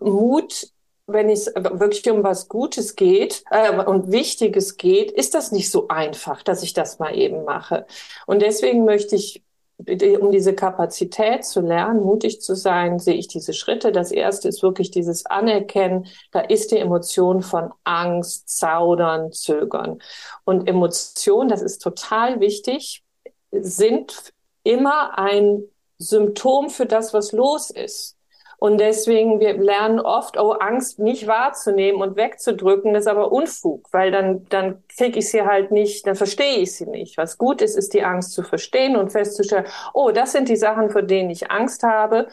Mut, 0.00 0.68
wenn 1.06 1.28
es 1.28 1.46
wirklich 1.54 2.08
um 2.10 2.22
was 2.22 2.48
Gutes 2.48 2.96
geht 2.96 3.44
äh, 3.50 3.76
und 3.84 4.10
Wichtiges 4.10 4.76
geht, 4.76 5.10
ist 5.10 5.34
das 5.34 5.52
nicht 5.52 5.70
so 5.70 5.88
einfach, 5.88 6.42
dass 6.42 6.62
ich 6.62 6.72
das 6.72 6.98
mal 6.98 7.16
eben 7.16 7.44
mache. 7.44 7.86
Und 8.26 8.40
deswegen 8.42 8.84
möchte 8.84 9.16
ich 9.16 9.42
um 9.76 10.30
diese 10.30 10.54
Kapazität 10.54 11.44
zu 11.44 11.60
lernen, 11.60 12.00
mutig 12.00 12.40
zu 12.40 12.54
sein, 12.54 12.98
sehe 13.00 13.14
ich 13.16 13.26
diese 13.26 13.52
Schritte. 13.52 13.90
Das 13.90 14.12
erste 14.12 14.48
ist 14.48 14.62
wirklich 14.62 14.90
dieses 14.90 15.26
Anerkennen. 15.26 16.06
Da 16.30 16.40
ist 16.40 16.70
die 16.70 16.78
Emotion 16.78 17.42
von 17.42 17.72
Angst, 17.82 18.48
Zaudern, 18.48 19.32
Zögern. 19.32 19.98
Und 20.44 20.68
Emotionen, 20.68 21.48
das 21.48 21.60
ist 21.60 21.82
total 21.82 22.38
wichtig, 22.40 23.02
sind 23.50 24.32
immer 24.62 25.18
ein 25.18 25.64
Symptom 25.98 26.70
für 26.70 26.86
das, 26.86 27.12
was 27.12 27.32
los 27.32 27.70
ist. 27.70 28.16
Und 28.64 28.78
deswegen, 28.78 29.40
wir 29.40 29.58
lernen 29.58 30.00
oft, 30.00 30.38
oh, 30.40 30.52
Angst 30.52 30.98
nicht 30.98 31.26
wahrzunehmen 31.26 32.00
und 32.00 32.16
wegzudrücken, 32.16 32.94
das 32.94 33.02
ist 33.02 33.08
aber 33.08 33.30
Unfug, 33.30 33.92
weil 33.92 34.10
dann, 34.10 34.46
dann 34.48 34.82
kriege 34.88 35.18
ich 35.18 35.30
sie 35.30 35.42
halt 35.42 35.70
nicht, 35.70 36.06
dann 36.06 36.14
verstehe 36.14 36.60
ich 36.60 36.74
sie 36.74 36.86
nicht. 36.86 37.18
Was 37.18 37.36
gut 37.36 37.60
ist, 37.60 37.76
ist 37.76 37.92
die 37.92 38.04
Angst 38.04 38.32
zu 38.32 38.42
verstehen 38.42 38.96
und 38.96 39.12
festzustellen, 39.12 39.66
oh, 39.92 40.12
das 40.12 40.32
sind 40.32 40.48
die 40.48 40.56
Sachen, 40.56 40.88
vor 40.88 41.02
denen 41.02 41.28
ich 41.28 41.50
Angst 41.50 41.82
habe 41.82 42.28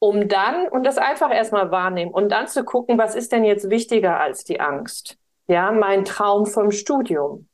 um 0.00 0.26
dann, 0.26 0.66
und 0.66 0.82
das 0.82 0.98
einfach 0.98 1.32
erstmal 1.32 1.70
wahrnehmen 1.70 2.12
und 2.12 2.30
dann 2.30 2.48
zu 2.48 2.64
gucken, 2.64 2.98
was 2.98 3.14
ist 3.14 3.30
denn 3.30 3.44
jetzt 3.44 3.70
wichtiger 3.70 4.18
als 4.18 4.42
die 4.42 4.58
Angst? 4.58 5.18
Ja, 5.46 5.70
mein 5.70 6.04
Traum 6.04 6.46
vom 6.46 6.72
Studium, 6.72 7.48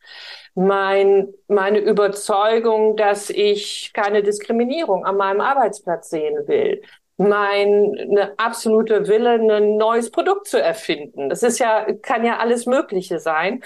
mein, 0.54 1.34
meine 1.48 1.80
Überzeugung, 1.80 2.96
dass 2.96 3.28
ich 3.28 3.92
keine 3.92 4.22
Diskriminierung 4.22 5.04
an 5.04 5.18
meinem 5.18 5.42
Arbeitsplatz 5.42 6.08
sehen 6.08 6.48
will, 6.48 6.80
mein 7.16 7.90
ne, 7.92 8.34
absolute 8.38 9.06
Wille, 9.08 9.32
ein 9.34 9.76
neues 9.76 10.10
Produkt 10.10 10.48
zu 10.48 10.60
erfinden. 10.60 11.28
Das 11.28 11.42
ist 11.42 11.58
ja, 11.58 11.86
kann 12.02 12.24
ja 12.24 12.38
alles 12.38 12.66
Mögliche 12.66 13.18
sein. 13.20 13.62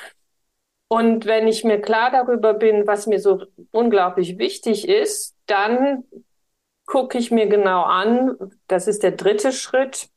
Und 0.88 1.26
wenn 1.26 1.48
ich 1.48 1.64
mir 1.64 1.80
klar 1.80 2.10
darüber 2.10 2.54
bin, 2.54 2.86
was 2.86 3.06
mir 3.06 3.20
so 3.20 3.44
unglaublich 3.72 4.38
wichtig 4.38 4.88
ist, 4.88 5.36
dann 5.46 6.04
gucke 6.86 7.18
ich 7.18 7.30
mir 7.30 7.46
genau 7.48 7.82
an, 7.84 8.36
das 8.68 8.88
ist 8.88 9.02
der 9.02 9.12
dritte 9.12 9.52
Schritt, 9.52 10.08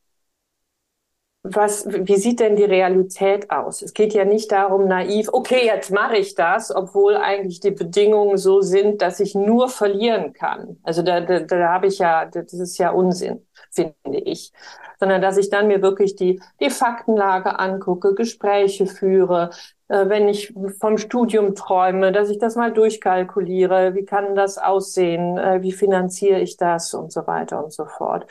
was, 1.43 1.87
wie 1.87 2.17
sieht 2.17 2.39
denn 2.39 2.55
die 2.55 2.63
Realität 2.63 3.49
aus? 3.49 3.81
Es 3.81 3.93
geht 3.93 4.13
ja 4.13 4.25
nicht 4.25 4.51
darum, 4.51 4.87
naiv, 4.87 5.29
okay, 5.33 5.65
jetzt 5.65 5.91
mache 5.91 6.17
ich 6.17 6.35
das, 6.35 6.73
obwohl 6.73 7.17
eigentlich 7.17 7.59
die 7.59 7.71
Bedingungen 7.71 8.37
so 8.37 8.61
sind, 8.61 9.01
dass 9.01 9.19
ich 9.19 9.33
nur 9.33 9.67
verlieren 9.69 10.33
kann. 10.33 10.77
Also 10.83 11.01
da, 11.01 11.19
da, 11.21 11.39
da 11.39 11.69
habe 11.69 11.87
ich 11.87 11.97
ja, 11.97 12.25
das 12.25 12.53
ist 12.53 12.77
ja 12.77 12.91
Unsinn, 12.91 13.45
finde 13.71 14.19
ich. 14.19 14.51
Sondern 14.99 15.19
dass 15.19 15.37
ich 15.37 15.49
dann 15.49 15.67
mir 15.67 15.81
wirklich 15.81 16.15
die, 16.15 16.39
die 16.59 16.69
Faktenlage 16.69 17.57
angucke, 17.57 18.13
Gespräche 18.13 18.85
führe, 18.85 19.49
äh, 19.87 20.07
wenn 20.09 20.27
ich 20.29 20.53
vom 20.79 20.99
Studium 20.99 21.55
träume, 21.55 22.11
dass 22.11 22.29
ich 22.29 22.37
das 22.37 22.55
mal 22.55 22.71
durchkalkuliere, 22.71 23.95
wie 23.95 24.05
kann 24.05 24.35
das 24.35 24.59
aussehen, 24.59 25.39
äh, 25.39 25.63
wie 25.63 25.71
finanziere 25.71 26.39
ich 26.39 26.57
das 26.57 26.93
und 26.93 27.11
so 27.11 27.25
weiter 27.25 27.63
und 27.63 27.73
so 27.73 27.85
fort 27.85 28.27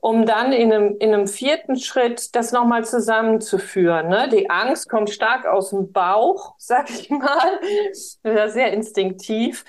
um 0.00 0.26
dann 0.26 0.52
in 0.52 0.72
einem, 0.72 0.96
in 0.98 1.12
einem 1.12 1.26
vierten 1.26 1.76
Schritt 1.76 2.34
das 2.34 2.52
nochmal 2.52 2.84
zusammenzuführen. 2.84 4.08
Ne? 4.08 4.28
Die 4.28 4.48
Angst 4.50 4.88
kommt 4.88 5.10
stark 5.10 5.46
aus 5.46 5.70
dem 5.70 5.92
Bauch, 5.92 6.54
sag 6.58 6.88
ich 6.90 7.10
mal, 7.10 7.60
sehr 8.22 8.72
instinktiv. 8.72 9.64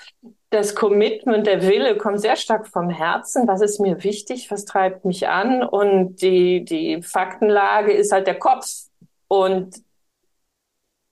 Das 0.50 0.74
Commitment, 0.74 1.46
der 1.46 1.62
Wille 1.62 1.96
kommt 1.96 2.20
sehr 2.20 2.36
stark 2.36 2.68
vom 2.68 2.90
Herzen. 2.90 3.48
Was 3.48 3.62
ist 3.62 3.80
mir 3.80 4.04
wichtig? 4.04 4.50
Was 4.50 4.66
treibt 4.66 5.04
mich 5.04 5.28
an? 5.28 5.62
Und 5.62 6.16
die, 6.16 6.64
die 6.64 7.02
Faktenlage 7.02 7.92
ist 7.92 8.12
halt 8.12 8.26
der 8.26 8.38
Kopf. 8.38 8.66
Und 9.28 9.82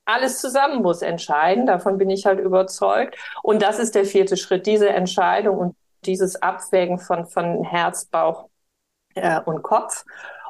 alles 0.04 0.40
zusammen 0.40 0.82
muss 0.82 1.00
entscheiden. 1.00 1.64
Davon 1.64 1.96
bin 1.96 2.10
ich 2.10 2.26
halt 2.26 2.38
überzeugt. 2.38 3.16
Und 3.42 3.62
das 3.62 3.78
ist 3.78 3.94
der 3.94 4.04
vierte 4.04 4.36
Schritt, 4.36 4.66
diese 4.66 4.90
Entscheidung 4.90 5.56
und 5.56 5.76
dieses 6.04 6.42
Abwägen 6.42 6.98
von, 6.98 7.26
von 7.26 7.62
Herz, 7.64 8.04
Bauch 8.06 8.49
äh, 9.14 9.40
und 9.40 9.62
Kopf, 9.62 10.04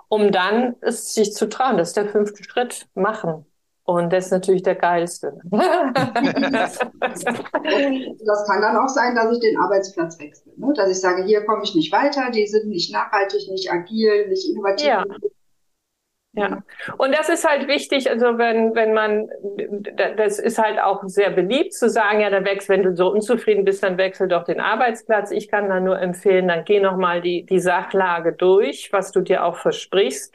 um 0.09 0.33
dann 0.33 0.77
es 0.81 1.15
sich 1.15 1.35
zu 1.35 1.49
trauen. 1.49 1.79
Das 1.79 1.89
ist 1.89 1.97
der 1.97 2.09
fünfte 2.09 2.43
Schritt, 2.45 2.89
machen. 2.95 3.47
Und 3.85 4.13
das 4.13 4.27
ist 4.27 4.31
natürlich 4.31 4.63
der 4.63 4.77
geilste. 4.77 5.37
das 5.51 6.79
kann 8.47 8.61
dann 8.61 8.77
auch 8.77 8.89
sein, 8.89 9.17
dass 9.17 9.33
ich 9.33 9.41
den 9.41 9.59
Arbeitsplatz 9.59 10.17
wechsle. 10.21 10.53
Ne? 10.57 10.73
Dass 10.77 10.91
ich 10.91 11.01
sage, 11.01 11.25
hier 11.25 11.45
komme 11.45 11.65
ich 11.65 11.75
nicht 11.75 11.91
weiter, 11.91 12.31
die 12.31 12.47
sind 12.47 12.69
nicht 12.69 12.93
nachhaltig, 12.93 13.49
nicht 13.51 13.73
agil, 13.73 14.29
nicht 14.29 14.49
innovativ. 14.49 14.87
Ja. 14.87 15.05
Ja, 16.33 16.63
und 16.97 17.13
das 17.13 17.29
ist 17.29 17.45
halt 17.47 17.67
wichtig, 17.67 18.09
also 18.09 18.39
wenn, 18.39 18.73
wenn 18.77 18.95
man, 18.95 19.29
das 20.17 20.39
ist 20.39 20.59
halt 20.59 20.79
auch 20.81 21.03
sehr 21.07 21.31
beliebt 21.31 21.75
zu 21.75 21.91
sagen, 21.91 22.21
ja, 22.21 22.31
dann 22.31 22.45
wechsel, 22.45 22.69
wenn 22.77 22.85
du 22.85 22.95
so 22.95 23.11
unzufrieden 23.11 23.65
bist, 23.65 23.83
dann 23.83 23.99
wechsel 23.99 24.29
doch 24.29 24.45
den 24.45 24.61
Arbeitsplatz. 24.61 25.33
Ich 25.33 25.49
kann 25.49 25.69
da 25.69 25.81
nur 25.81 25.99
empfehlen, 26.01 26.47
dann 26.47 26.65
geh 26.65 26.79
nochmal 26.79 27.21
die, 27.21 27.45
die 27.47 27.59
Sachlage 27.59 28.33
durch, 28.33 28.93
was 28.93 29.11
du 29.11 29.23
dir 29.23 29.45
auch 29.45 29.57
versprichst, 29.57 30.33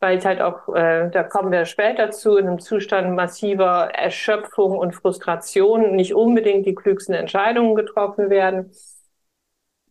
weil 0.00 0.22
halt 0.22 0.42
auch, 0.42 0.68
äh, 0.74 1.08
da 1.10 1.22
kommen 1.22 1.50
wir 1.50 1.64
später 1.64 2.10
zu, 2.10 2.36
in 2.36 2.46
einem 2.46 2.58
Zustand 2.60 3.16
massiver 3.16 3.88
Erschöpfung 3.94 4.76
und 4.76 4.94
Frustration 4.94 5.96
nicht 5.96 6.14
unbedingt 6.14 6.66
die 6.66 6.74
klügsten 6.74 7.14
Entscheidungen 7.14 7.74
getroffen 7.74 8.28
werden. 8.28 8.70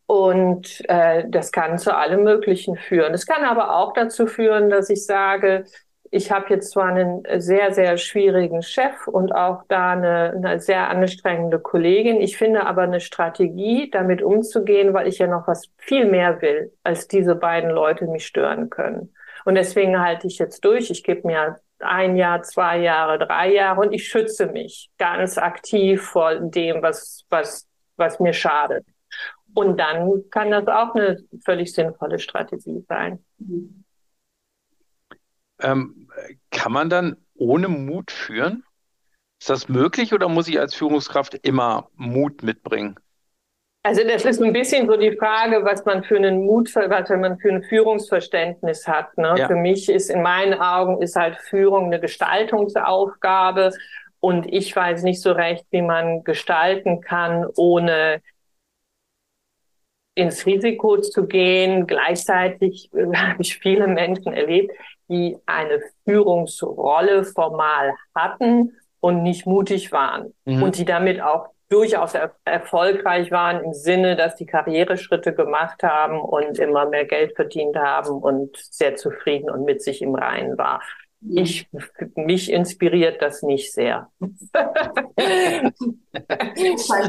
Und 0.08 0.82
äh, 0.90 1.26
das 1.28 1.52
kann 1.52 1.78
zu 1.78 1.96
allem 1.96 2.24
Möglichen 2.24 2.78
führen. 2.78 3.14
Es 3.14 3.26
kann 3.26 3.44
aber 3.44 3.76
auch 3.76 3.94
dazu 3.94 4.26
führen, 4.26 4.70
dass 4.70 4.90
ich 4.90 5.06
sage, 5.06 5.66
ich 6.12 6.32
habe 6.32 6.46
jetzt 6.50 6.72
zwar 6.72 6.86
einen 6.86 7.24
sehr, 7.42 7.74
sehr 7.74 7.98
schwierigen 7.98 8.62
Chef 8.62 9.08
und 9.08 9.34
auch 9.34 9.64
da 9.68 9.92
eine, 9.92 10.34
eine 10.36 10.60
sehr 10.62 10.90
anstrengende 10.90 11.60
Kollegin. 11.60 12.22
Ich 12.22 12.38
finde 12.38 12.66
aber 12.66 12.84
eine 12.84 13.02
Strategie, 13.02 13.90
damit 13.92 14.22
umzugehen, 14.22 14.94
weil 14.94 15.08
ich 15.08 15.18
ja 15.18 15.28
noch 15.28 15.48
was 15.48 15.70
viel 15.78 16.06
mehr 16.06 16.42
will, 16.42 16.72
als 16.84 17.08
diese 17.10 17.36
beiden 17.36 17.70
Leute 17.70 18.06
mich 18.06 18.26
stören 18.26 18.70
können. 18.70 19.14
Und 19.44 19.56
deswegen 19.56 20.00
halte 20.02 20.28
ich 20.28 20.40
jetzt 20.40 20.64
durch. 20.64 20.90
Ich 20.90 21.04
gebe 21.04 21.28
mir 21.28 21.60
ein 21.80 22.16
Jahr, 22.16 22.42
zwei 22.44 22.80
Jahre, 22.80 23.20
drei 23.20 23.54
Jahre 23.54 23.82
und 23.82 23.94
ich 23.94 24.08
schütze 24.08 24.48
mich 24.48 24.90
ganz 24.98 25.38
aktiv 25.38 26.02
vor 26.02 26.36
dem, 26.36 26.82
was, 26.82 27.26
was, 27.30 27.68
was 27.98 28.20
mir 28.20 28.34
schadet. 28.34 28.86
Und 29.58 29.78
dann 29.78 30.24
kann 30.30 30.52
das 30.52 30.68
auch 30.68 30.94
eine 30.94 31.18
völlig 31.44 31.74
sinnvolle 31.74 32.20
Strategie 32.20 32.86
sein. 32.88 33.26
Ähm, 35.60 36.08
kann 36.52 36.72
man 36.72 36.92
dann 36.92 37.18
ohne 37.34 37.68
Mut 37.68 38.12
führen? 38.12 38.64
Ist 39.42 39.50
das 39.50 39.68
möglich 39.68 40.14
oder 40.14 40.30
muss 40.30 40.48
ich 40.48 40.60
als 40.60 40.76
Führungskraft 40.76 41.34
immer 41.42 41.90
Mut 41.96 42.44
mitbringen? 42.44 43.00
Also 43.82 44.04
das 44.04 44.26
ist 44.26 44.44
ein 44.44 44.54
bisschen 44.54 44.86
so 44.86 44.96
die 44.96 45.18
Frage, 45.18 45.66
was 45.66 45.84
man 45.86 46.04
für 46.04 46.18
einen 46.18 46.46
Mut, 46.46 46.76
was 46.76 47.10
man 47.10 47.40
für 47.40 47.50
ein 47.50 47.64
Führungsverständnis 47.64 48.88
hat. 48.88 49.18
Ne? 49.18 49.34
Ja. 49.40 49.48
Für 49.48 49.56
mich 49.56 49.90
ist 49.90 50.12
in 50.12 50.22
meinen 50.22 50.54
Augen 50.62 51.02
ist 51.02 51.16
halt 51.16 51.36
Führung 51.38 51.86
eine 51.86 52.00
Gestaltungsaufgabe 52.00 53.72
und 54.20 54.46
ich 54.54 54.76
weiß 54.76 55.02
nicht 55.02 55.20
so 55.24 55.32
recht, 55.32 55.66
wie 55.72 55.82
man 55.82 56.24
gestalten 56.24 57.02
kann, 57.02 57.48
ohne 57.56 58.22
ins 60.18 60.46
Risiko 60.46 60.98
zu 60.98 61.28
gehen. 61.28 61.86
Gleichzeitig 61.86 62.90
äh, 62.94 63.16
habe 63.16 63.42
ich 63.42 63.58
viele 63.58 63.88
Menschen 63.88 64.34
erlebt, 64.34 64.72
die 65.10 65.38
eine 65.46 65.80
Führungsrolle 66.06 67.24
formal 67.24 67.94
hatten 68.16 68.74
und 69.00 69.24
nicht 69.24 69.46
mutig 69.46 69.92
waren 69.92 70.34
mhm. 70.46 70.64
und 70.64 70.78
die 70.78 70.86
damit 70.86 71.22
auch 71.22 71.50
durchaus 71.70 72.14
er 72.14 72.34
erfolgreich 72.46 73.30
waren 73.30 73.64
im 73.64 73.74
Sinne, 73.74 74.16
dass 74.16 74.36
die 74.36 74.46
Karriereschritte 74.46 75.34
gemacht 75.34 75.84
haben 75.84 76.20
und 76.20 76.58
immer 76.60 76.88
mehr 76.88 77.06
Geld 77.06 77.36
verdient 77.36 77.76
haben 77.76 78.22
und 78.22 78.56
sehr 78.58 78.96
zufrieden 78.96 79.50
und 79.50 79.66
mit 79.66 79.82
sich 79.84 80.02
im 80.02 80.16
Reinen 80.16 80.58
war. 80.58 80.82
Ich, 81.22 81.68
mich 82.16 82.52
inspiriert 82.52 83.22
das 83.22 83.42
nicht 83.42 83.74
sehr. 83.74 84.12
mein 84.22 84.36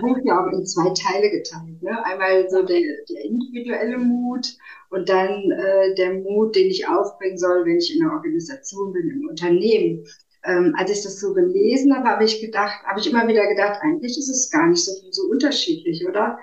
Buch 0.00 0.18
ja 0.24 0.42
auch 0.42 0.50
in 0.52 0.66
zwei 0.66 0.90
Teile 0.90 1.30
geteilt. 1.30 1.82
Ne? 1.82 2.04
Einmal 2.04 2.48
so 2.48 2.62
der, 2.62 2.80
der 3.08 3.24
individuelle 3.24 3.98
Mut 3.98 4.56
und 4.90 5.08
dann 5.08 5.50
äh, 5.50 5.94
der 5.96 6.14
Mut, 6.14 6.54
den 6.56 6.68
ich 6.68 6.88
aufbringen 6.88 7.38
soll, 7.38 7.66
wenn 7.66 7.78
ich 7.78 7.94
in 7.94 8.02
einer 8.02 8.14
Organisation 8.14 8.92
bin, 8.92 9.10
im 9.10 9.28
Unternehmen 9.28 10.04
ähm, 10.44 10.74
als 10.78 10.90
ich 10.90 11.02
das 11.02 11.20
so 11.20 11.34
gelesen 11.34 11.94
habe, 11.94 12.08
habe 12.08 12.24
ich 12.24 12.40
gedacht, 12.40 12.82
habe 12.84 13.00
ich 13.00 13.10
immer 13.10 13.26
wieder 13.28 13.46
gedacht, 13.48 13.80
eigentlich 13.82 14.16
ist 14.16 14.28
es 14.28 14.50
gar 14.50 14.68
nicht 14.68 14.84
so, 14.84 14.92
so 15.10 15.22
unterschiedlich, 15.28 16.06
oder? 16.06 16.38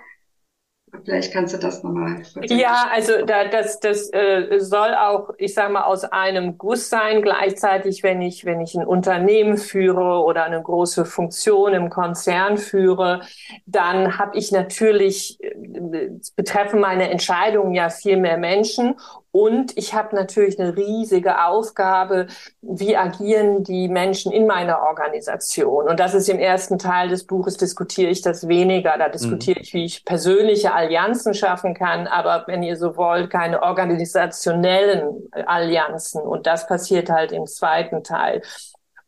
Vielleicht 1.04 1.34
kannst 1.34 1.54
du 1.54 1.58
das 1.58 1.84
nochmal. 1.84 2.22
Ja, 2.44 2.88
also 2.92 3.25
da, 3.25 3.46
das, 3.46 3.80
das 3.80 4.10
äh, 4.12 4.60
soll 4.60 4.94
auch, 4.96 5.30
ich 5.38 5.54
sage 5.54 5.74
mal, 5.74 5.84
aus 5.84 6.04
einem 6.04 6.58
Guss 6.58 6.90
sein. 6.90 7.22
Gleichzeitig, 7.22 8.04
wenn 8.04 8.22
ich, 8.22 8.46
wenn 8.46 8.62
ich 8.62 8.75
ein 8.75 8.86
Unternehmen 8.86 9.58
führe 9.58 10.24
oder 10.24 10.44
eine 10.44 10.62
große 10.62 11.06
Funktion 11.06 11.74
im 11.74 11.90
Konzern 11.90 12.58
führe, 12.58 13.22
dann 13.66 14.18
habe 14.18 14.38
ich 14.38 14.52
natürlich 14.52 15.38
äh, 15.42 16.10
betreffen 16.36 16.80
meine 16.80 17.10
Entscheidungen 17.10 17.74
ja 17.74 17.90
viel 17.90 18.18
mehr 18.18 18.38
Menschen 18.38 18.96
und 19.36 19.77
ich 19.77 19.94
habe 19.94 20.15
natürlich 20.15 20.58
eine 20.62 20.77
riesige 20.77 21.44
Aufgabe, 21.44 22.27
wie 22.62 22.96
agieren 22.96 23.65
die 23.65 23.89
Menschen 23.89 24.32
in 24.32 24.48
meiner 24.48 24.84
Organisation. 24.84 25.89
Und 25.89 26.00
das 26.00 26.13
ist 26.13 26.30
im 26.30 26.39
ersten 26.39 26.80
Teil 26.80 27.10
des 27.10 27.25
Buches, 27.25 27.58
diskutiere 27.58 28.10
ich 28.12 28.22
das 28.22 28.48
weniger. 28.48 28.98
Da 28.98 29.10
diskutiere 29.10 29.60
mhm. 29.60 29.63
ich, 29.63 29.74
wie 29.74 29.84
ich 29.84 30.06
persönliche 30.06 30.74
Allianzen 30.74 31.34
schaffen 31.34 31.74
kann, 31.74 32.08
aber 32.08 32.46
wenn 32.48 32.63
ihr 32.63 32.77
so 32.77 32.96
wollt, 32.96 33.30
keine 33.30 33.62
organisationellen 33.62 35.27
Allianzen. 35.34 36.22
Und 36.22 36.48
das 36.48 36.65
passiert 36.65 37.10
halt 37.10 37.34
im 37.34 37.46
zweiten 37.46 38.06
Teil. 38.06 38.42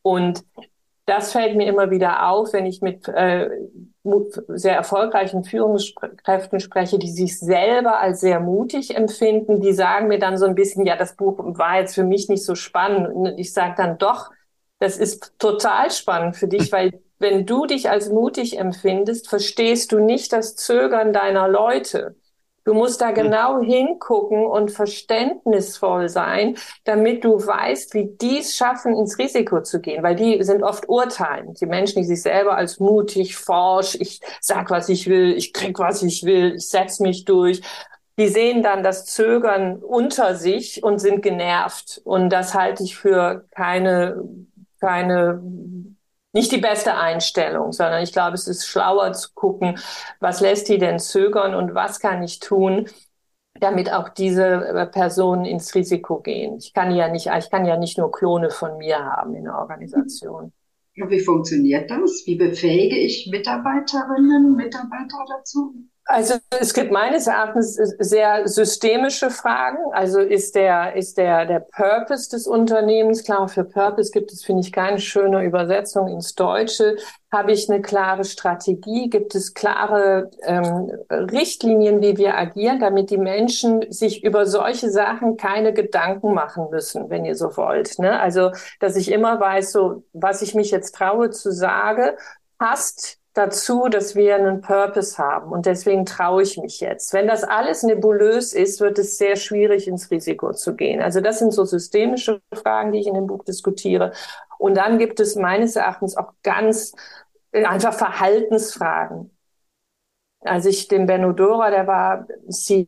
Und 0.01 0.43
das 1.07 1.31
fällt 1.31 1.55
mir 1.55 1.67
immer 1.67 1.89
wieder 1.89 2.27
auf, 2.27 2.51
wenn 2.51 2.65
ich 2.65 2.81
mit 2.81 3.07
äh, 3.07 3.49
sehr 4.49 4.75
erfolgreichen 4.75 5.45
Führungskräften 5.45 6.59
spreche, 6.59 6.99
die 6.99 7.09
sich 7.09 7.39
selber 7.39 7.99
als 7.99 8.19
sehr 8.19 8.41
mutig 8.41 8.95
empfinden. 8.95 9.61
Die 9.61 9.71
sagen 9.71 10.09
mir 10.09 10.19
dann 10.19 10.37
so 10.37 10.45
ein 10.45 10.53
bisschen, 10.53 10.85
ja, 10.85 10.97
das 10.97 11.15
Buch 11.15 11.39
war 11.39 11.79
jetzt 11.79 11.95
für 11.95 12.03
mich 12.03 12.27
nicht 12.27 12.43
so 12.43 12.55
spannend. 12.55 13.07
Und 13.07 13.39
ich 13.39 13.53
sage 13.53 13.75
dann 13.77 13.97
doch, 13.97 14.31
das 14.79 14.97
ist 14.97 15.33
total 15.39 15.91
spannend 15.91 16.35
für 16.35 16.49
dich, 16.49 16.73
weil 16.73 17.01
wenn 17.19 17.45
du 17.45 17.65
dich 17.65 17.89
als 17.89 18.09
mutig 18.09 18.59
empfindest, 18.59 19.29
verstehst 19.29 19.93
du 19.93 19.99
nicht 19.99 20.33
das 20.33 20.57
Zögern 20.57 21.13
deiner 21.13 21.47
Leute. 21.47 22.15
Du 22.67 22.73
musst 22.73 22.99
da 22.99 23.07
hm. 23.07 23.15
genau 23.15 23.61
hingucken 23.61 24.45
und 24.45 24.71
verständnisvoll 24.71 26.09
sein, 26.09 26.57
damit 26.83 27.23
du 27.23 27.35
weißt, 27.35 27.93
wie 27.93 28.09
die 28.21 28.39
es 28.39 28.57
schaffen, 28.57 28.93
ins 28.93 29.17
Risiko 29.17 29.63
zu 29.63 29.79
gehen, 29.79 30.03
weil 30.03 30.17
die 30.17 30.43
sind 30.43 30.63
oft 30.63 30.89
urteilend. 30.89 31.61
Die 31.61 31.65
Menschen, 31.65 32.01
die 32.01 32.07
sich 32.07 32.21
selber 32.21 32.57
als 32.57 32.81
mutig, 32.81 33.37
forsch, 33.37 33.95
ich 33.95 34.19
sag, 34.41 34.69
was 34.69 34.89
ich 34.89 35.07
will, 35.07 35.33
ich 35.37 35.53
krieg, 35.53 35.79
was 35.79 36.03
ich 36.03 36.25
will, 36.25 36.55
ich 36.55 36.67
setz 36.67 36.99
mich 36.99 37.23
durch, 37.23 37.61
die 38.19 38.27
sehen 38.27 38.63
dann 38.63 38.83
das 38.83 39.05
Zögern 39.05 39.81
unter 39.81 40.35
sich 40.35 40.83
und 40.83 40.99
sind 40.99 41.21
genervt. 41.21 42.01
Und 42.03 42.29
das 42.31 42.53
halte 42.53 42.83
ich 42.83 42.97
für 42.97 43.45
keine, 43.51 44.25
keine 44.81 45.41
nicht 46.37 46.51
die 46.51 46.59
beste 46.59 46.93
Einstellung, 46.95 47.73
sondern 47.73 48.03
ich 48.03 48.13
glaube, 48.13 48.35
es 48.35 48.47
ist 48.47 48.67
schlauer 48.67 49.11
zu 49.13 49.29
gucken, 49.33 49.79
was 50.19 50.39
lässt 50.39 50.69
die 50.69 50.77
denn 50.77 50.99
zögern 50.99 51.55
und 51.55 51.73
was 51.73 51.99
kann 51.99 52.21
ich 52.21 52.39
tun, 52.39 52.85
damit 53.59 53.91
auch 53.91 54.09
diese 54.09 54.45
äh, 54.45 54.85
Personen 54.85 55.45
ins 55.45 55.73
Risiko 55.73 56.19
gehen. 56.19 56.57
Ich 56.57 56.73
kann 56.73 56.95
ja 56.95 57.09
nicht, 57.09 57.27
ich 57.35 57.49
kann 57.49 57.65
ja 57.65 57.75
nicht 57.75 57.97
nur 57.97 58.11
Klone 58.11 58.51
von 58.51 58.77
mir 58.77 58.99
haben 59.03 59.33
in 59.33 59.45
der 59.45 59.57
Organisation. 59.57 60.53
Wie 60.93 61.19
funktioniert 61.19 61.89
das? 61.89 62.23
Wie 62.25 62.35
befähige 62.35 62.97
ich 62.97 63.27
Mitarbeiterinnen, 63.31 64.55
Mitarbeiter 64.55 65.25
dazu? 65.29 65.75
Also 66.09 66.35
es 66.57 66.73
gibt 66.73 66.91
meines 66.91 67.27
Erachtens 67.27 67.75
sehr 67.75 68.47
systemische 68.47 69.29
Fragen. 69.29 69.77
Also 69.91 70.21
ist 70.21 70.55
der, 70.55 70.95
ist 70.95 71.17
der, 71.17 71.45
der 71.45 71.59
Purpose 71.59 72.29
des 72.29 72.47
Unternehmens 72.47 73.25
klar? 73.25 73.49
Für 73.49 73.65
Purpose 73.65 74.11
gibt 74.11 74.31
es, 74.31 74.45
finde 74.45 74.61
ich, 74.61 74.71
keine 74.71 74.99
schöne 74.99 75.43
Übersetzung 75.43 76.07
ins 76.07 76.33
Deutsche. 76.33 76.95
Habe 77.29 77.51
ich 77.51 77.69
eine 77.69 77.81
klare 77.81 78.23
Strategie? 78.23 79.09
Gibt 79.09 79.35
es 79.35 79.53
klare 79.53 80.31
ähm, 80.43 80.91
Richtlinien, 81.09 82.01
wie 82.01 82.17
wir 82.17 82.37
agieren, 82.37 82.79
damit 82.79 83.09
die 83.09 83.17
Menschen 83.17 83.91
sich 83.91 84.23
über 84.23 84.45
solche 84.45 84.89
Sachen 84.89 85.35
keine 85.35 85.73
Gedanken 85.73 86.33
machen 86.33 86.69
müssen, 86.71 87.09
wenn 87.09 87.25
ihr 87.25 87.35
so 87.35 87.57
wollt? 87.57 87.99
Ne? 87.99 88.17
Also, 88.17 88.51
dass 88.79 88.95
ich 88.95 89.11
immer 89.11 89.41
weiß, 89.41 89.73
so, 89.73 90.03
was 90.13 90.41
ich 90.41 90.55
mich 90.55 90.71
jetzt 90.71 90.95
traue 90.95 91.31
zu 91.31 91.51
sagen, 91.51 92.15
passt 92.57 93.19
dazu, 93.37 93.87
dass 93.89 94.15
wir 94.15 94.35
einen 94.35 94.61
Purpose 94.61 95.17
haben. 95.17 95.51
Und 95.51 95.65
deswegen 95.65 96.05
traue 96.05 96.43
ich 96.43 96.57
mich 96.57 96.79
jetzt. 96.79 97.13
Wenn 97.13 97.27
das 97.27 97.43
alles 97.43 97.83
nebulös 97.83 98.53
ist, 98.53 98.81
wird 98.81 98.99
es 98.99 99.17
sehr 99.17 99.35
schwierig, 99.35 99.87
ins 99.87 100.11
Risiko 100.11 100.53
zu 100.53 100.75
gehen. 100.75 101.01
Also 101.01 101.21
das 101.21 101.39
sind 101.39 101.53
so 101.53 101.65
systemische 101.65 102.41
Fragen, 102.53 102.91
die 102.91 102.99
ich 102.99 103.07
in 103.07 103.13
dem 103.13 103.27
Buch 103.27 103.43
diskutiere. 103.43 104.13
Und 104.57 104.75
dann 104.75 104.97
gibt 104.97 105.19
es 105.19 105.35
meines 105.35 105.75
Erachtens 105.75 106.17
auch 106.17 106.33
ganz 106.43 106.93
äh, 107.51 107.65
einfach 107.65 107.93
Verhaltensfragen. 107.93 109.31
Also 110.41 110.69
ich, 110.69 110.87
den 110.87 111.05
Benno 111.05 111.31
Dora, 111.33 111.69
der 111.69 111.87
war 111.87 112.27
CEO 112.49 112.87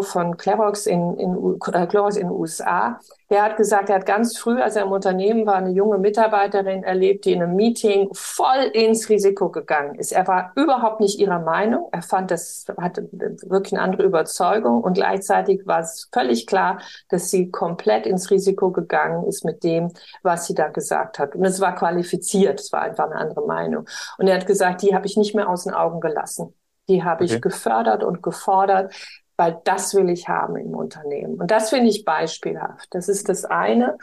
von 0.00 0.36
Clerox 0.36 0.86
in, 0.86 1.16
in, 1.18 1.58
äh, 1.72 1.86
Clorox 1.86 2.16
in 2.16 2.28
den 2.28 2.36
USA, 2.36 3.00
der 3.30 3.42
hat 3.42 3.56
gesagt, 3.56 3.88
er 3.88 3.96
hat 3.96 4.06
ganz 4.06 4.38
früh, 4.38 4.60
als 4.60 4.76
er 4.76 4.84
im 4.84 4.92
Unternehmen 4.92 5.44
war, 5.44 5.56
eine 5.56 5.70
junge 5.70 5.98
Mitarbeiterin 5.98 6.84
erlebt, 6.84 7.24
die 7.24 7.32
in 7.32 7.42
einem 7.42 7.56
Meeting 7.56 8.08
voll 8.12 8.70
ins 8.72 9.08
Risiko 9.08 9.50
gegangen 9.50 9.96
ist. 9.96 10.12
Er 10.12 10.28
war 10.28 10.52
überhaupt 10.54 11.00
nicht 11.00 11.18
ihrer 11.18 11.40
Meinung. 11.40 11.88
Er 11.90 12.02
fand, 12.02 12.30
das 12.30 12.64
hatte 12.78 13.08
wirklich 13.10 13.72
eine 13.72 13.82
andere 13.82 14.04
Überzeugung 14.04 14.84
und 14.84 14.94
gleichzeitig 14.94 15.66
war 15.66 15.80
es 15.80 16.08
völlig 16.12 16.46
klar, 16.46 16.80
dass 17.08 17.30
sie 17.30 17.50
komplett 17.50 18.06
ins 18.06 18.30
Risiko 18.30 18.70
gegangen 18.70 19.26
ist 19.26 19.44
mit 19.44 19.64
dem, 19.64 19.92
was 20.22 20.46
sie 20.46 20.54
da 20.54 20.68
gesagt 20.68 21.18
hat. 21.18 21.34
Und 21.34 21.44
es 21.44 21.60
war 21.60 21.74
qualifiziert. 21.74 22.60
Es 22.60 22.72
war 22.72 22.82
einfach 22.82 23.06
eine 23.06 23.16
andere 23.16 23.44
Meinung. 23.44 23.88
Und 24.18 24.28
er 24.28 24.36
hat 24.36 24.46
gesagt, 24.46 24.82
die 24.82 24.94
habe 24.94 25.06
ich 25.06 25.16
nicht 25.16 25.34
mehr 25.34 25.48
aus 25.48 25.64
den 25.64 25.74
Augen 25.74 26.00
gelassen. 26.00 26.54
Die 26.88 27.02
habe 27.02 27.24
okay. 27.24 27.34
ich 27.34 27.42
gefördert 27.42 28.04
und 28.04 28.22
gefordert 28.22 28.94
weil 29.36 29.60
das 29.64 29.94
will 29.94 30.08
ich 30.10 30.28
haben 30.28 30.56
im 30.56 30.74
Unternehmen. 30.74 31.40
Und 31.40 31.50
das 31.50 31.70
finde 31.70 31.90
ich 31.90 32.04
beispielhaft. 32.04 32.88
Das 32.94 33.08
ist 33.08 33.28
das 33.28 33.44
eine. 33.44 33.98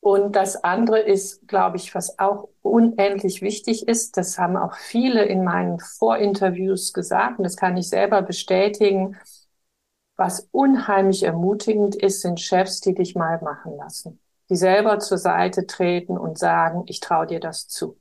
Und 0.00 0.36
das 0.36 0.62
andere 0.62 1.00
ist, 1.00 1.48
glaube 1.48 1.78
ich, 1.78 1.94
was 1.94 2.18
auch 2.18 2.48
unendlich 2.60 3.40
wichtig 3.40 3.88
ist, 3.88 4.18
das 4.18 4.38
haben 4.38 4.56
auch 4.56 4.74
viele 4.76 5.24
in 5.24 5.44
meinen 5.44 5.80
Vorinterviews 5.80 6.92
gesagt, 6.92 7.38
und 7.38 7.44
das 7.44 7.56
kann 7.56 7.76
ich 7.78 7.88
selber 7.88 8.20
bestätigen, 8.20 9.16
was 10.16 10.48
unheimlich 10.52 11.22
ermutigend 11.22 11.96
ist, 11.96 12.20
sind 12.20 12.38
Chefs, 12.38 12.80
die 12.80 12.94
dich 12.94 13.14
mal 13.14 13.40
machen 13.40 13.76
lassen, 13.78 14.20
die 14.50 14.56
selber 14.56 14.98
zur 14.98 15.18
Seite 15.18 15.66
treten 15.66 16.18
und 16.18 16.38
sagen, 16.38 16.84
ich 16.86 17.00
traue 17.00 17.26
dir 17.26 17.40
das 17.40 17.66
zu. 17.66 17.98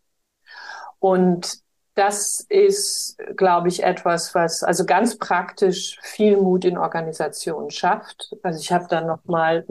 Und 1.00 1.63
das 1.96 2.40
ist, 2.50 3.18
glaube 3.38 3.68
ich, 3.68 3.84
etwas, 3.84 4.34
was 4.34 4.64
also 4.64 4.86
ganz 4.86 5.18
praktisch 5.18 6.00
viel 6.02 6.38
Mut 6.38 6.66
in 6.66 6.78
Organisationen 6.78 7.70
schafft. 7.70 8.32
Also 8.42 8.60
ich 8.60 8.72
habe 8.72 8.88
dann 8.90 9.08
noch 9.08 9.24
mal 9.26 9.66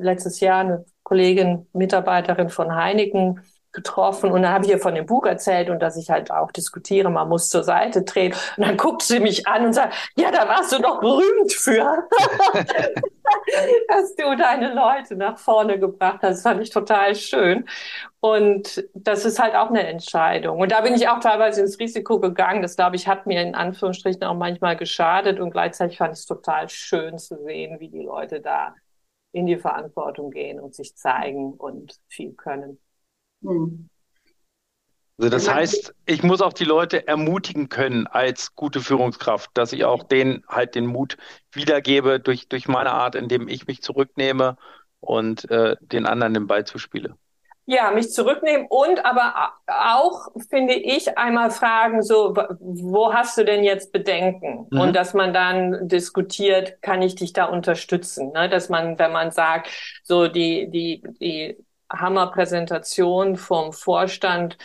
letztes 0.00 0.40
Jahr 0.40 0.60
eine 0.60 0.84
Kollegin, 1.02 1.66
Mitarbeiterin 1.72 2.50
von 2.50 2.74
Heineken 2.74 3.40
getroffen 3.76 4.32
und 4.32 4.42
dann 4.42 4.52
habe 4.52 4.64
ich 4.64 4.72
ihr 4.72 4.80
von 4.80 4.96
dem 4.96 5.06
Buch 5.06 5.24
erzählt 5.24 5.70
und 5.70 5.80
dass 5.80 5.96
ich 5.96 6.10
halt 6.10 6.32
auch 6.32 6.50
diskutiere, 6.50 7.10
man 7.10 7.28
muss 7.28 7.48
zur 7.48 7.62
Seite 7.62 8.02
drehen. 8.02 8.34
Und 8.56 8.66
dann 8.66 8.76
guckt 8.76 9.02
sie 9.02 9.20
mich 9.20 9.46
an 9.46 9.66
und 9.66 9.72
sagt, 9.72 9.94
ja, 10.16 10.32
da 10.32 10.48
warst 10.48 10.72
du 10.72 10.80
doch 10.80 11.00
berühmt 11.00 11.52
für. 11.52 12.08
dass 13.88 14.14
du 14.16 14.36
deine 14.36 14.72
Leute 14.74 15.16
nach 15.16 15.38
vorne 15.38 15.78
gebracht 15.78 16.20
hast. 16.22 16.36
Das 16.36 16.42
fand 16.42 16.62
ich 16.62 16.70
total 16.70 17.14
schön. 17.14 17.66
Und 18.20 18.88
das 18.94 19.24
ist 19.24 19.38
halt 19.38 19.54
auch 19.54 19.68
eine 19.68 19.86
Entscheidung. 19.86 20.58
Und 20.58 20.72
da 20.72 20.80
bin 20.80 20.94
ich 20.94 21.08
auch 21.08 21.20
teilweise 21.20 21.60
ins 21.60 21.78
Risiko 21.78 22.18
gegangen. 22.18 22.62
Das, 22.62 22.76
glaube 22.76 22.96
ich, 22.96 23.06
hat 23.06 23.26
mir 23.26 23.42
in 23.42 23.54
Anführungsstrichen 23.54 24.24
auch 24.24 24.34
manchmal 24.34 24.76
geschadet. 24.76 25.38
Und 25.38 25.50
gleichzeitig 25.50 25.98
fand 25.98 26.14
ich 26.14 26.20
es 26.20 26.26
total 26.26 26.68
schön 26.68 27.18
zu 27.18 27.36
sehen, 27.44 27.78
wie 27.78 27.88
die 27.88 28.02
Leute 28.02 28.40
da 28.40 28.74
in 29.32 29.46
die 29.46 29.58
Verantwortung 29.58 30.30
gehen 30.30 30.58
und 30.58 30.74
sich 30.74 30.96
zeigen 30.96 31.52
und 31.52 32.00
viel 32.08 32.32
können. 32.32 32.78
Hm. 33.42 33.88
Also 35.18 35.30
das 35.30 35.48
heißt, 35.48 35.94
ich 36.04 36.22
muss 36.22 36.42
auch 36.42 36.52
die 36.52 36.64
Leute 36.64 37.08
ermutigen 37.08 37.70
können 37.70 38.06
als 38.06 38.54
gute 38.54 38.80
Führungskraft, 38.80 39.50
dass 39.54 39.72
ich 39.72 39.86
auch 39.86 40.02
denen 40.02 40.44
halt 40.46 40.74
den 40.74 40.84
Mut 40.84 41.16
wiedergebe 41.52 42.20
durch, 42.20 42.48
durch 42.48 42.68
meine 42.68 42.92
Art, 42.92 43.14
indem 43.14 43.48
ich 43.48 43.66
mich 43.66 43.82
zurücknehme 43.82 44.58
und 45.00 45.50
äh, 45.50 45.76
den 45.80 46.04
anderen 46.04 46.34
den 46.34 46.46
Ball 46.46 46.66
zuspiele. 46.66 47.16
Ja, 47.68 47.90
mich 47.90 48.12
zurücknehmen 48.12 48.66
und 48.68 49.04
aber 49.04 49.54
auch, 49.66 50.28
finde 50.50 50.74
ich, 50.74 51.18
einmal 51.18 51.50
fragen, 51.50 52.02
so, 52.02 52.32
wo 52.60 53.12
hast 53.12 53.36
du 53.38 53.44
denn 53.44 53.64
jetzt 53.64 53.90
Bedenken? 53.92 54.68
Mhm. 54.70 54.80
Und 54.80 54.92
dass 54.94 55.14
man 55.14 55.32
dann 55.32 55.88
diskutiert, 55.88 56.80
kann 56.80 57.02
ich 57.02 57.16
dich 57.16 57.32
da 57.32 57.46
unterstützen? 57.46 58.32
Ne? 58.32 58.48
Dass 58.48 58.68
man, 58.68 59.00
wenn 59.00 59.10
man 59.10 59.32
sagt, 59.32 59.68
so 60.04 60.28
die, 60.28 60.70
die, 60.70 61.02
die 61.20 61.56
Hammerpräsentation 61.90 63.36
vom 63.36 63.72
Vorstand 63.72 64.56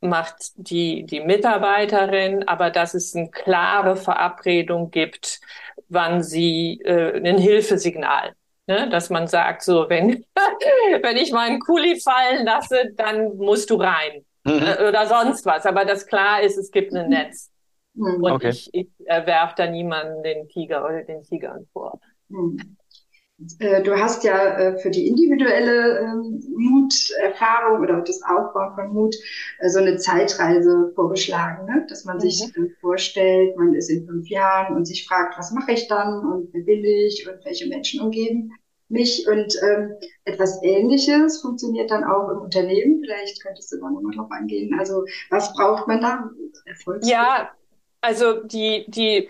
macht 0.00 0.52
die, 0.56 1.04
die 1.04 1.20
Mitarbeiterin, 1.20 2.46
aber 2.48 2.70
dass 2.70 2.94
es 2.94 3.14
eine 3.14 3.30
klare 3.30 3.96
Verabredung 3.96 4.90
gibt, 4.90 5.40
wann 5.88 6.22
sie 6.22 6.80
äh, 6.84 7.16
ein 7.16 7.38
Hilfesignal. 7.38 8.34
Ne? 8.66 8.88
Dass 8.90 9.10
man 9.10 9.26
sagt, 9.28 9.62
so, 9.62 9.88
wenn, 9.88 10.24
wenn 11.02 11.16
ich 11.16 11.32
meinen 11.32 11.60
Kuli 11.60 12.00
fallen 12.00 12.44
lasse, 12.44 12.92
dann 12.96 13.36
musst 13.36 13.70
du 13.70 13.76
rein. 13.76 14.24
Mhm. 14.44 14.62
Äh, 14.62 14.88
oder 14.88 15.06
sonst 15.06 15.46
was. 15.46 15.66
Aber 15.66 15.84
das 15.84 16.06
klar 16.06 16.42
ist, 16.42 16.56
es 16.56 16.70
gibt 16.70 16.92
ein 16.94 17.08
Netz. 17.08 17.50
Mhm. 17.94 18.24
Und 18.24 18.32
okay. 18.32 18.50
ich, 18.50 18.70
ich 18.72 18.88
äh, 19.04 19.24
werfe 19.26 19.54
da 19.56 19.66
niemanden 19.66 20.22
den 20.22 20.48
Tiger 20.48 20.84
oder 20.84 21.02
den 21.04 21.22
Tigern 21.22 21.66
vor. 21.72 22.00
Mhm. 22.28 22.76
Äh, 23.58 23.82
du 23.82 23.98
hast 23.98 24.24
ja 24.24 24.56
äh, 24.58 24.78
für 24.78 24.90
die 24.90 25.08
individuelle 25.08 26.00
ähm, 26.00 26.42
Muterfahrung 26.56 27.80
oder 27.80 28.00
das 28.00 28.20
Aufbauen 28.22 28.74
von 28.74 28.92
Mut 28.92 29.16
äh, 29.60 29.68
so 29.68 29.78
eine 29.78 29.96
Zeitreise 29.96 30.92
vorgeschlagen, 30.94 31.66
ne? 31.66 31.86
dass 31.88 32.04
man 32.04 32.20
sich 32.20 32.44
mhm. 32.56 32.70
vorstellt, 32.80 33.56
man 33.56 33.74
ist 33.74 33.90
in 33.90 34.06
fünf 34.06 34.28
Jahren 34.28 34.76
und 34.76 34.86
sich 34.86 35.06
fragt, 35.06 35.38
was 35.38 35.52
mache 35.52 35.72
ich 35.72 35.88
dann 35.88 36.24
und 36.24 36.52
wer 36.52 36.62
bin 36.62 36.84
ich 36.84 37.28
und 37.28 37.44
welche 37.44 37.68
Menschen 37.68 38.00
umgeben 38.00 38.52
mich. 38.92 39.26
Und 39.26 39.56
ähm, 39.62 39.94
etwas 40.24 40.62
Ähnliches 40.62 41.40
funktioniert 41.40 41.90
dann 41.90 42.04
auch 42.04 42.28
im 42.28 42.38
Unternehmen. 42.38 43.00
Vielleicht 43.00 43.42
könntest 43.42 43.72
du 43.72 43.78
da 43.78 43.90
nochmal 43.90 44.14
drauf 44.14 44.30
eingehen. 44.30 44.78
Also 44.78 45.04
was 45.30 45.52
braucht 45.54 45.88
man 45.88 46.00
da? 46.00 46.30
Ja, 47.02 47.50
also 48.00 48.42
die, 48.44 48.84
die 48.88 49.28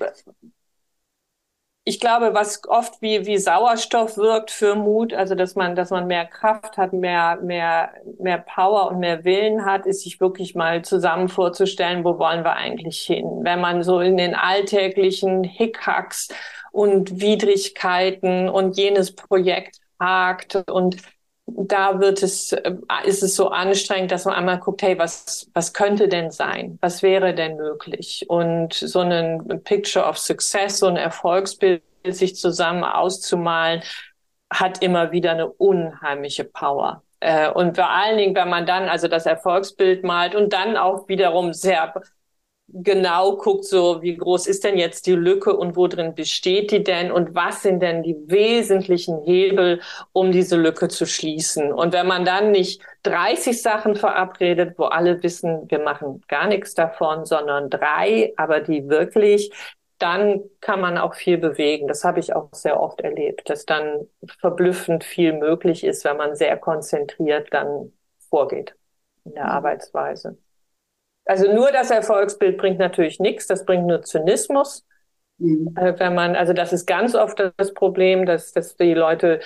ich 1.84 1.98
glaube, 1.98 2.32
was 2.32 2.62
oft 2.68 3.02
wie, 3.02 3.26
wie 3.26 3.38
Sauerstoff 3.38 4.16
wirkt 4.16 4.52
für 4.52 4.76
Mut, 4.76 5.12
also 5.14 5.34
dass 5.34 5.56
man, 5.56 5.74
dass 5.74 5.90
man 5.90 6.06
mehr 6.06 6.26
Kraft 6.26 6.76
hat, 6.76 6.92
mehr, 6.92 7.38
mehr, 7.42 7.92
mehr 8.20 8.38
Power 8.38 8.90
und 8.92 9.00
mehr 9.00 9.24
Willen 9.24 9.64
hat, 9.64 9.86
ist 9.86 10.02
sich 10.02 10.20
wirklich 10.20 10.54
mal 10.54 10.82
zusammen 10.82 11.28
vorzustellen, 11.28 12.04
wo 12.04 12.18
wollen 12.18 12.44
wir 12.44 12.52
eigentlich 12.52 13.00
hin? 13.00 13.40
Wenn 13.42 13.60
man 13.60 13.82
so 13.82 13.98
in 14.00 14.16
den 14.16 14.34
alltäglichen 14.36 15.42
Hickhacks 15.42 16.28
und 16.70 17.20
Widrigkeiten 17.20 18.48
und 18.48 18.76
jenes 18.76 19.14
Projekt 19.16 19.80
hakt 19.98 20.56
und 20.70 20.96
da 21.46 22.00
wird 22.00 22.22
es, 22.22 22.52
äh, 22.52 22.72
ist 23.04 23.22
es 23.22 23.36
so 23.36 23.48
anstrengend, 23.48 24.12
dass 24.12 24.24
man 24.24 24.34
einmal 24.34 24.58
guckt, 24.58 24.82
hey, 24.82 24.98
was, 24.98 25.50
was 25.54 25.72
könnte 25.72 26.08
denn 26.08 26.30
sein? 26.30 26.78
Was 26.80 27.02
wäre 27.02 27.34
denn 27.34 27.56
möglich? 27.56 28.26
Und 28.28 28.74
so 28.74 29.00
ein 29.00 29.60
Picture 29.64 30.04
of 30.04 30.18
Success, 30.18 30.78
so 30.78 30.86
ein 30.86 30.96
Erfolgsbild 30.96 31.82
sich 32.04 32.36
zusammen 32.36 32.84
auszumalen, 32.84 33.82
hat 34.52 34.82
immer 34.82 35.12
wieder 35.12 35.32
eine 35.32 35.48
unheimliche 35.48 36.44
Power. 36.44 37.02
Äh, 37.20 37.50
und 37.50 37.76
vor 37.76 37.88
allen 37.88 38.18
Dingen, 38.18 38.34
wenn 38.34 38.48
man 38.48 38.66
dann 38.66 38.88
also 38.88 39.08
das 39.08 39.26
Erfolgsbild 39.26 40.04
malt 40.04 40.34
und 40.34 40.52
dann 40.52 40.76
auch 40.76 41.08
wiederum 41.08 41.52
sehr 41.52 41.94
genau 42.68 43.36
guckt, 43.36 43.64
so 43.64 44.02
wie 44.02 44.16
groß 44.16 44.46
ist 44.46 44.64
denn 44.64 44.78
jetzt 44.78 45.06
die 45.06 45.12
Lücke 45.12 45.54
und 45.56 45.76
wo 45.76 45.86
drin 45.88 46.14
besteht 46.14 46.70
die 46.70 46.82
denn 46.82 47.12
und 47.12 47.34
was 47.34 47.62
sind 47.62 47.80
denn 47.80 48.02
die 48.02 48.16
wesentlichen 48.26 49.22
Hebel, 49.22 49.80
um 50.12 50.32
diese 50.32 50.56
Lücke 50.56 50.88
zu 50.88 51.06
schließen. 51.06 51.72
Und 51.72 51.92
wenn 51.92 52.06
man 52.06 52.24
dann 52.24 52.50
nicht 52.50 52.82
30 53.02 53.60
Sachen 53.60 53.94
verabredet, 53.96 54.78
wo 54.78 54.84
alle 54.84 55.22
wissen, 55.22 55.70
wir 55.70 55.80
machen 55.80 56.22
gar 56.28 56.46
nichts 56.46 56.74
davon, 56.74 57.26
sondern 57.26 57.68
drei, 57.68 58.32
aber 58.36 58.60
die 58.60 58.88
wirklich, 58.88 59.52
dann 59.98 60.42
kann 60.60 60.80
man 60.80 60.98
auch 60.98 61.14
viel 61.14 61.38
bewegen. 61.38 61.86
Das 61.86 62.04
habe 62.04 62.20
ich 62.20 62.34
auch 62.34 62.48
sehr 62.52 62.80
oft 62.80 63.00
erlebt, 63.02 63.48
dass 63.50 63.66
dann 63.66 64.08
verblüffend 64.40 65.04
viel 65.04 65.32
möglich 65.32 65.84
ist, 65.84 66.04
wenn 66.04 66.16
man 66.16 66.34
sehr 66.34 66.56
konzentriert 66.56 67.48
dann 67.52 67.92
vorgeht 68.30 68.74
in 69.24 69.34
der 69.34 69.44
mhm. 69.44 69.50
Arbeitsweise. 69.50 70.38
Also 71.24 71.52
nur 71.52 71.70
das 71.70 71.90
Erfolgsbild 71.90 72.58
bringt 72.58 72.78
natürlich 72.78 73.20
nichts, 73.20 73.46
das 73.46 73.64
bringt 73.64 73.86
nur 73.86 74.02
Zynismus. 74.02 74.84
Mhm. 75.38 75.74
Äh, 75.76 75.98
wenn 75.98 76.14
man, 76.14 76.36
also 76.36 76.52
das 76.52 76.72
ist 76.72 76.86
ganz 76.86 77.14
oft 77.14 77.42
das 77.56 77.74
Problem, 77.74 78.26
dass, 78.26 78.52
dass 78.52 78.76
die 78.76 78.94
Leute, 78.94 79.40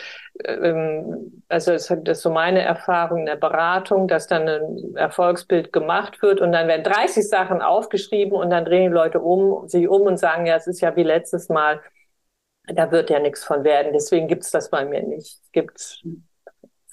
ähm, 0.45 1.43
also 1.49 1.73
das 1.73 1.91
ist 1.91 2.23
so 2.23 2.31
meine 2.31 2.63
Erfahrung 2.63 3.21
in 3.21 3.27
der 3.27 3.37
Beratung, 3.37 4.09
dass 4.09 4.27
dann 4.27 4.49
ein 4.49 4.97
Erfolgsbild 4.97 5.73
gemacht 5.73 6.21
wird 6.23 6.41
und 6.41 6.53
dann 6.53 6.69
werden 6.69 6.83
30 6.83 7.29
Sachen 7.29 7.63
aufgeschrieben 7.63 8.33
und 8.33 8.51
dann 8.51 8.65
drehen 8.65 8.91
die 8.91 8.95
Leute 8.95 9.21
um, 9.21 9.69
sich 9.69 9.89
um 9.89 10.03
und 10.03 10.19
sagen, 10.19 10.47
ja, 10.47 10.57
es 10.57 10.67
ist 10.67 10.81
ja 10.81 10.95
wie 10.97 11.03
letztes 11.03 11.49
Mal, 11.49 11.81
da 12.67 12.91
wird 12.91 13.11
ja 13.11 13.21
nichts 13.21 13.45
von 13.45 13.65
werden. 13.65 13.93
Deswegen 13.93 14.29
gibt's 14.29 14.51
das 14.51 14.71
bei 14.71 14.85
mir 14.85 15.03
nicht. 15.03 15.41
Es 15.43 15.53
gibt 15.53 16.03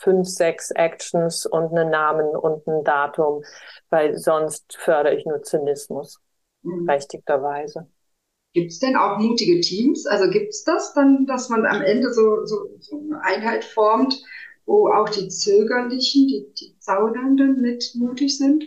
fünf, 0.04 0.28
sechs 0.28 0.72
Actions 0.72 1.46
und 1.46 1.72
einen 1.72 1.90
Namen 1.90 2.36
und 2.36 2.68
ein 2.68 2.84
Datum, 2.84 3.44
weil 3.90 4.18
sonst 4.18 4.78
fördere 4.78 5.16
ich 5.16 5.26
nur 5.26 5.42
Zynismus, 5.44 6.20
mhm. 6.62 6.86
berechtigterweise. 6.86 7.88
Gibt 8.54 8.72
es 8.72 8.80
denn 8.80 8.96
auch 8.96 9.18
mutige 9.18 9.62
Teams? 9.62 10.06
Also 10.06 10.30
gibt 10.30 10.50
es 10.50 10.64
das 10.64 10.94
dann, 10.94 11.26
dass 11.26 11.50
man 11.50 11.66
am 11.66 11.82
Ende 11.82 12.14
so, 12.14 12.46
so, 12.46 12.70
so 12.80 13.00
eine 13.00 13.24
Einheit 13.24 13.64
formt, 13.64 14.22
wo 14.66 14.90
auch 14.90 15.10
die 15.10 15.28
Zögerlichen, 15.28 16.28
die, 16.28 16.54
die 16.60 16.78
Zaudernden 16.80 17.62
mit 17.62 17.94
mutig 17.96 18.38
sind? 18.38 18.64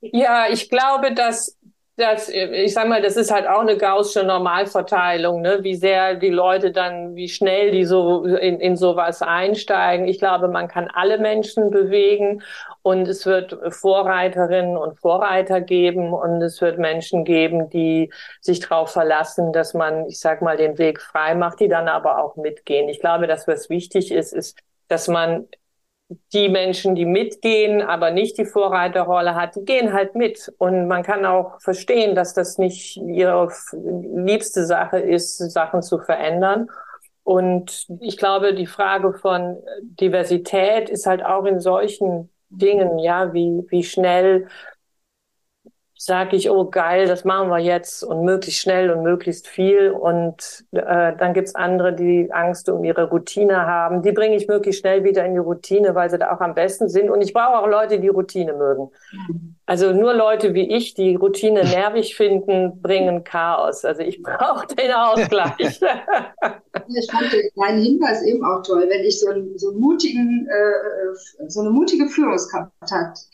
Ja, 0.00 0.46
ich 0.50 0.68
glaube, 0.68 1.14
dass 1.14 1.55
das, 1.96 2.28
ich 2.28 2.74
sag 2.74 2.88
mal, 2.88 3.00
das 3.00 3.16
ist 3.16 3.30
halt 3.30 3.46
auch 3.46 3.60
eine 3.60 3.78
gaußsche 3.78 4.22
Normalverteilung, 4.22 5.40
ne? 5.40 5.60
wie 5.62 5.74
sehr 5.74 6.14
die 6.14 6.28
Leute 6.28 6.70
dann, 6.70 7.14
wie 7.16 7.28
schnell 7.28 7.70
die 7.70 7.86
so 7.86 8.24
in, 8.24 8.60
in 8.60 8.76
sowas 8.76 9.22
einsteigen. 9.22 10.06
Ich 10.06 10.18
glaube, 10.18 10.48
man 10.48 10.68
kann 10.68 10.88
alle 10.92 11.16
Menschen 11.16 11.70
bewegen 11.70 12.42
und 12.82 13.08
es 13.08 13.24
wird 13.24 13.56
Vorreiterinnen 13.74 14.76
und 14.76 14.98
Vorreiter 14.98 15.62
geben 15.62 16.12
und 16.12 16.42
es 16.42 16.60
wird 16.60 16.78
Menschen 16.78 17.24
geben, 17.24 17.70
die 17.70 18.12
sich 18.42 18.60
darauf 18.60 18.90
verlassen, 18.90 19.54
dass 19.54 19.72
man, 19.72 20.06
ich 20.06 20.20
sag 20.20 20.42
mal, 20.42 20.58
den 20.58 20.76
Weg 20.76 21.00
frei 21.00 21.34
macht, 21.34 21.60
die 21.60 21.68
dann 21.68 21.88
aber 21.88 22.22
auch 22.22 22.36
mitgehen. 22.36 22.90
Ich 22.90 23.00
glaube, 23.00 23.26
dass 23.26 23.48
was 23.48 23.70
wichtig 23.70 24.12
ist, 24.12 24.34
ist, 24.34 24.58
dass 24.88 25.08
man 25.08 25.48
die 26.32 26.48
Menschen, 26.48 26.94
die 26.94 27.04
mitgehen, 27.04 27.82
aber 27.82 28.10
nicht 28.10 28.38
die 28.38 28.44
Vorreiterrolle 28.44 29.34
hat, 29.34 29.56
die 29.56 29.64
gehen 29.64 29.92
halt 29.92 30.14
mit. 30.14 30.52
Und 30.58 30.86
man 30.86 31.02
kann 31.02 31.26
auch 31.26 31.60
verstehen, 31.60 32.14
dass 32.14 32.34
das 32.34 32.58
nicht 32.58 32.96
ihre 32.96 33.50
liebste 33.72 34.64
Sache 34.66 34.98
ist, 34.98 35.38
Sachen 35.38 35.82
zu 35.82 35.98
verändern. 35.98 36.68
Und 37.24 37.86
ich 38.00 38.16
glaube, 38.18 38.54
die 38.54 38.66
Frage 38.66 39.12
von 39.12 39.56
Diversität 39.82 40.88
ist 40.88 41.06
halt 41.06 41.24
auch 41.24 41.44
in 41.44 41.58
solchen 41.58 42.30
Dingen, 42.50 42.98
ja, 42.98 43.32
wie, 43.32 43.64
wie 43.68 43.82
schnell 43.82 44.46
sage 45.96 46.36
ich, 46.36 46.50
oh 46.50 46.68
geil, 46.68 47.06
das 47.06 47.24
machen 47.24 47.48
wir 47.48 47.58
jetzt 47.58 48.02
und 48.04 48.24
möglichst 48.24 48.60
schnell 48.60 48.90
und 48.90 49.02
möglichst 49.02 49.48
viel. 49.48 49.90
Und 49.90 50.64
äh, 50.72 51.16
dann 51.16 51.32
gibt's 51.32 51.54
andere, 51.54 51.94
die 51.94 52.30
Angst 52.32 52.68
um 52.68 52.84
ihre 52.84 53.08
Routine 53.08 53.66
haben. 53.66 54.02
Die 54.02 54.12
bringe 54.12 54.36
ich 54.36 54.46
möglichst 54.46 54.80
schnell 54.80 55.04
wieder 55.04 55.24
in 55.24 55.32
die 55.32 55.38
Routine, 55.38 55.94
weil 55.94 56.10
sie 56.10 56.18
da 56.18 56.34
auch 56.34 56.40
am 56.40 56.54
besten 56.54 56.88
sind. 56.88 57.10
Und 57.10 57.22
ich 57.22 57.32
brauche 57.32 57.58
auch 57.58 57.66
Leute, 57.66 57.98
die 57.98 58.08
Routine 58.08 58.52
mögen. 58.52 58.90
Also 59.68 59.92
nur 59.92 60.14
Leute 60.14 60.54
wie 60.54 60.76
ich, 60.76 60.94
die 60.94 61.16
Routine 61.16 61.64
nervig 61.64 62.14
finden, 62.14 62.80
bringen 62.80 63.24
Chaos. 63.24 63.84
Also 63.84 64.02
ich 64.02 64.22
brauche 64.22 64.64
den 64.68 64.92
Ausgleich. 64.92 65.54
ich 66.88 67.10
fand 67.10 67.32
deinen 67.56 67.82
Hinweis 67.82 68.22
eben 68.22 68.44
auch 68.44 68.62
toll, 68.62 68.86
wenn 68.88 69.04
ich 69.04 69.18
so, 69.18 69.28
einen, 69.28 69.58
so, 69.58 69.70
einen 69.70 69.80
mutigen, 69.80 70.46
äh, 70.48 71.48
so 71.48 71.62
eine 71.62 71.70
mutige 71.70 72.06
Führungskraft 72.06 72.70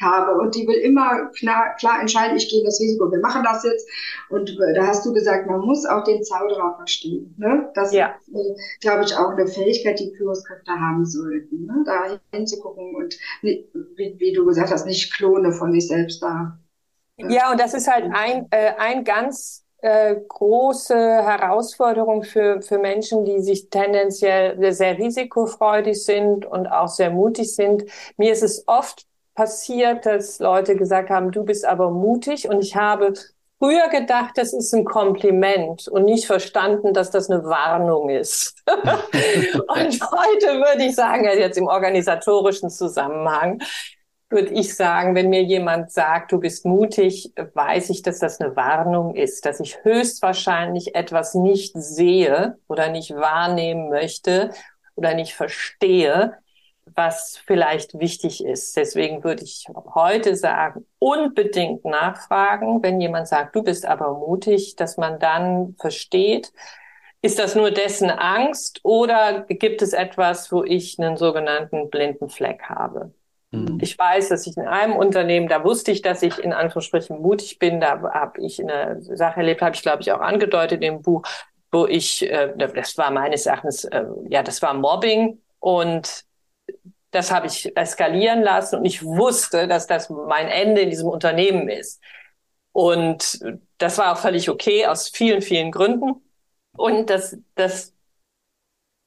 habe 0.01 0.41
und 0.41 0.55
die 0.55 0.67
will 0.67 0.77
immer 0.77 1.31
klar, 1.39 1.77
klar 1.79 2.01
entscheiden, 2.01 2.39
ich 2.39 2.49
gehe 2.49 2.65
das 2.65 2.81
Risiko, 2.81 3.13
wir 3.13 3.21
machen 3.21 3.43
das 3.45 3.63
jetzt. 3.65 3.87
Und 4.31 4.49
äh, 4.49 4.75
da 4.75 4.87
hast 4.87 5.05
du 5.05 5.13
gesagt, 5.13 5.47
man 5.47 5.61
muss 5.61 5.85
auch 5.85 6.03
den 6.05 6.23
Zauderer 6.23 6.77
verstehen. 6.79 7.35
Ne? 7.37 7.71
Das 7.75 7.93
ja. 7.93 8.15
ist, 8.27 8.35
äh, 8.35 8.55
glaube 8.81 9.05
ich, 9.05 9.15
auch 9.15 9.33
eine 9.33 9.47
Fähigkeit, 9.47 10.01
die 10.01 10.15
Führungskräfte 10.17 10.73
haben 10.73 11.05
sollten. 11.05 11.67
Ne? 11.67 11.83
Da 11.85 12.19
hinzugucken 12.33 12.95
und, 12.95 13.19
wie, 13.43 13.69
wie 14.17 14.33
du 14.33 14.47
gesagt 14.47 14.71
hast, 14.71 14.87
nicht 14.87 15.13
Klone 15.15 15.53
von 15.53 15.73
sich 15.73 15.89
selbst 15.89 16.22
da. 16.23 16.59
Ja, 17.17 17.51
und 17.51 17.61
das 17.61 17.75
ist 17.75 17.89
halt 17.89 18.11
ein, 18.13 18.47
äh, 18.51 18.73
ein 18.79 19.05
ganz 19.05 19.65
äh, 19.83 20.17
große 20.29 20.95
Herausforderung 20.97 22.23
für, 22.23 22.63
für 22.63 22.79
Menschen, 22.79 23.25
die 23.25 23.41
sich 23.41 23.69
tendenziell 23.69 24.73
sehr 24.73 24.97
risikofreudig 24.97 26.03
sind 26.03 26.47
und 26.47 26.69
auch 26.69 26.89
sehr 26.89 27.11
mutig 27.11 27.55
sind. 27.55 27.85
Mir 28.17 28.33
ist 28.33 28.43
es 28.43 28.67
oft 28.67 29.07
passiert, 29.35 30.07
dass 30.07 30.39
Leute 30.39 30.77
gesagt 30.77 31.11
haben, 31.11 31.33
du 31.33 31.45
bist 31.45 31.65
aber 31.65 31.91
mutig 31.91 32.49
und 32.49 32.61
ich 32.61 32.77
habe 32.77 33.15
früher 33.59 33.89
gedacht, 33.89 34.33
das 34.37 34.53
ist 34.53 34.73
ein 34.75 34.85
Kompliment 34.85 35.89
und 35.89 36.05
nicht 36.05 36.27
verstanden, 36.27 36.93
dass 36.93 37.11
das 37.11 37.31
eine 37.31 37.45
Warnung 37.45 38.09
ist. 38.11 38.63
und 38.67 40.01
heute 40.01 40.59
würde 40.59 40.85
ich 40.85 40.95
sagen, 40.95 41.25
jetzt 41.25 41.59
im 41.59 41.67
organisatorischen 41.67 42.71
Zusammenhang, 42.71 43.61
würde 44.33 44.53
ich 44.53 44.75
sagen, 44.75 45.15
wenn 45.15 45.31
mir 45.31 45.43
jemand 45.43 45.93
sagt, 45.93 46.33
du 46.33 46.41
bist 46.41 46.65
mutig, 46.65 47.33
weiß 47.55 47.91
ich, 47.91 48.03
dass 48.03 48.19
das 48.19 48.41
eine 48.41 48.57
Warnung 48.57 49.15
ist, 49.15 49.47
dass 49.47 49.61
ich 49.61 49.85
höchstwahrscheinlich 49.85 50.95
etwas 50.95 51.35
nicht 51.35 51.73
sehe 51.77 52.59
oder 52.69 52.89
nicht 52.91 53.15
wahrnehmen 53.15 53.91
möchte 53.91 54.51
oder 54.97 55.15
nicht 55.15 55.35
verstehe, 55.35 56.39
was 56.87 57.39
vielleicht 57.47 57.99
wichtig 57.99 58.45
ist. 58.45 58.77
Deswegen 58.77 59.25
würde 59.25 59.45
ich 59.45 59.67
heute 59.95 60.37
sagen, 60.37 60.87
unbedingt 60.99 61.85
nachfragen, 61.85 62.83
wenn 62.83 63.01
jemand 63.01 63.29
sagt, 63.29 63.55
du 63.55 63.63
bist 63.63 63.87
aber 63.87 64.13
mutig, 64.19 64.77
dass 64.77 64.97
man 64.97 65.19
dann 65.19 65.77
versteht, 65.79 66.53
ist 67.23 67.39
das 67.39 67.55
nur 67.55 67.71
dessen 67.71 68.11
Angst 68.11 68.81
oder 68.83 69.43
gibt 69.43 69.81
es 69.81 69.93
etwas, 69.93 70.51
wo 70.51 70.65
ich 70.65 70.99
einen 70.99 71.17
sogenannten 71.17 71.89
blinden 71.89 72.29
Fleck 72.29 72.63
habe? 72.65 73.15
Mhm. 73.53 73.79
Ich 73.81 73.97
weiß, 73.97 74.31
dass 74.31 74.47
ich 74.47 74.57
in 74.57 74.67
einem 74.67 74.97
Unternehmen, 74.97 75.49
da 75.49 75.63
wusste 75.63 75.93
ich, 75.93 76.03
dass 76.03 76.23
ich 76.23 76.39
in 76.39 76.53
Anführungsstrichen 76.53 77.21
mutig 77.21 77.59
bin. 77.59 77.81
Da 77.81 78.03
habe 78.13 78.41
ich 78.41 78.61
eine 78.61 79.01
Sache 79.03 79.41
erlebt, 79.41 79.63
habe 79.63 79.77
ich 79.77 79.83
glaube 79.83 80.03
ich 80.03 80.11
auch 80.11 80.21
angedeutet 80.21 80.83
im 80.83 81.03
Buch, 81.03 81.23
wo 81.71 81.87
ich, 81.87 82.29
äh, 82.29 82.53
das 82.57 82.99
war 82.99 83.11
meines 83.11 83.47
Erachtens, 83.47 83.85
äh, 83.85 84.05
ja, 84.29 84.43
das 84.43 84.61
war 84.63 84.75
Mobbing 84.75 85.41
und 85.61 86.25
das 87.11 87.31
habe 87.31 87.47
ich 87.47 87.77
eskalieren 87.77 88.43
lassen 88.43 88.79
und 88.79 88.85
ich 88.87 89.05
wusste, 89.05 89.69
dass 89.69 89.87
das 89.87 90.09
mein 90.09 90.49
Ende 90.49 90.81
in 90.81 90.91
diesem 90.91 91.09
Unternehmen 91.09 91.69
ist. 91.69 92.01
Und 92.73 93.39
das 93.77 93.99
war 93.99 94.13
auch 94.13 94.19
völlig 94.19 94.49
okay 94.49 94.87
aus 94.87 95.11
vielen, 95.11 95.43
vielen 95.43 95.71
Gründen. 95.71 96.23
Und 96.75 97.11
das, 97.11 97.37
das 97.55 97.93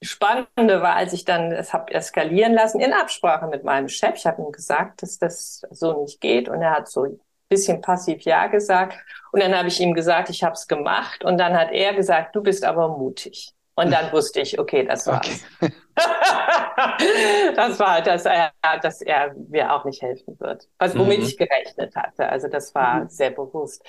Spannende 0.06 0.80
war, 0.80 0.96
als 0.96 1.12
ich 1.12 1.24
dann 1.24 1.52
es 1.52 1.72
habe 1.72 1.92
eskalieren 1.92 2.54
lassen, 2.54 2.80
in 2.80 2.92
Absprache 2.92 3.46
mit 3.46 3.64
meinem 3.64 3.88
Chef. 3.88 4.14
Ich 4.16 4.26
habe 4.26 4.42
ihm 4.42 4.52
gesagt, 4.52 5.02
dass 5.02 5.18
das 5.18 5.62
so 5.70 6.02
nicht 6.02 6.20
geht. 6.20 6.48
Und 6.48 6.62
er 6.62 6.72
hat 6.72 6.88
so 6.88 7.04
ein 7.04 7.20
bisschen 7.48 7.80
passiv 7.80 8.22
Ja 8.22 8.46
gesagt. 8.46 8.96
Und 9.32 9.42
dann 9.42 9.56
habe 9.56 9.68
ich 9.68 9.80
ihm 9.80 9.94
gesagt, 9.94 10.30
ich 10.30 10.42
habe 10.42 10.54
es 10.54 10.66
gemacht. 10.66 11.24
Und 11.24 11.38
dann 11.38 11.56
hat 11.56 11.70
er 11.72 11.94
gesagt, 11.94 12.34
du 12.34 12.42
bist 12.42 12.64
aber 12.64 12.88
mutig. 12.88 13.52
Und 13.78 13.92
dann 13.92 14.10
wusste 14.10 14.40
ich, 14.40 14.58
okay, 14.58 14.84
das 14.84 15.06
war's. 15.06 15.44
Okay. 15.60 15.72
das 17.56 17.78
war, 17.78 18.00
dass 18.00 18.24
er, 18.24 18.52
dass 18.80 19.02
er 19.02 19.34
mir 19.34 19.72
auch 19.72 19.84
nicht 19.84 20.00
helfen 20.00 20.40
wird. 20.40 20.66
Was, 20.78 20.96
womit 20.96 21.18
mhm. 21.18 21.26
ich 21.26 21.36
gerechnet 21.36 21.94
hatte. 21.94 22.28
Also 22.30 22.48
das 22.48 22.74
war 22.74 23.00
mhm. 23.00 23.08
sehr 23.10 23.30
bewusst. 23.30 23.84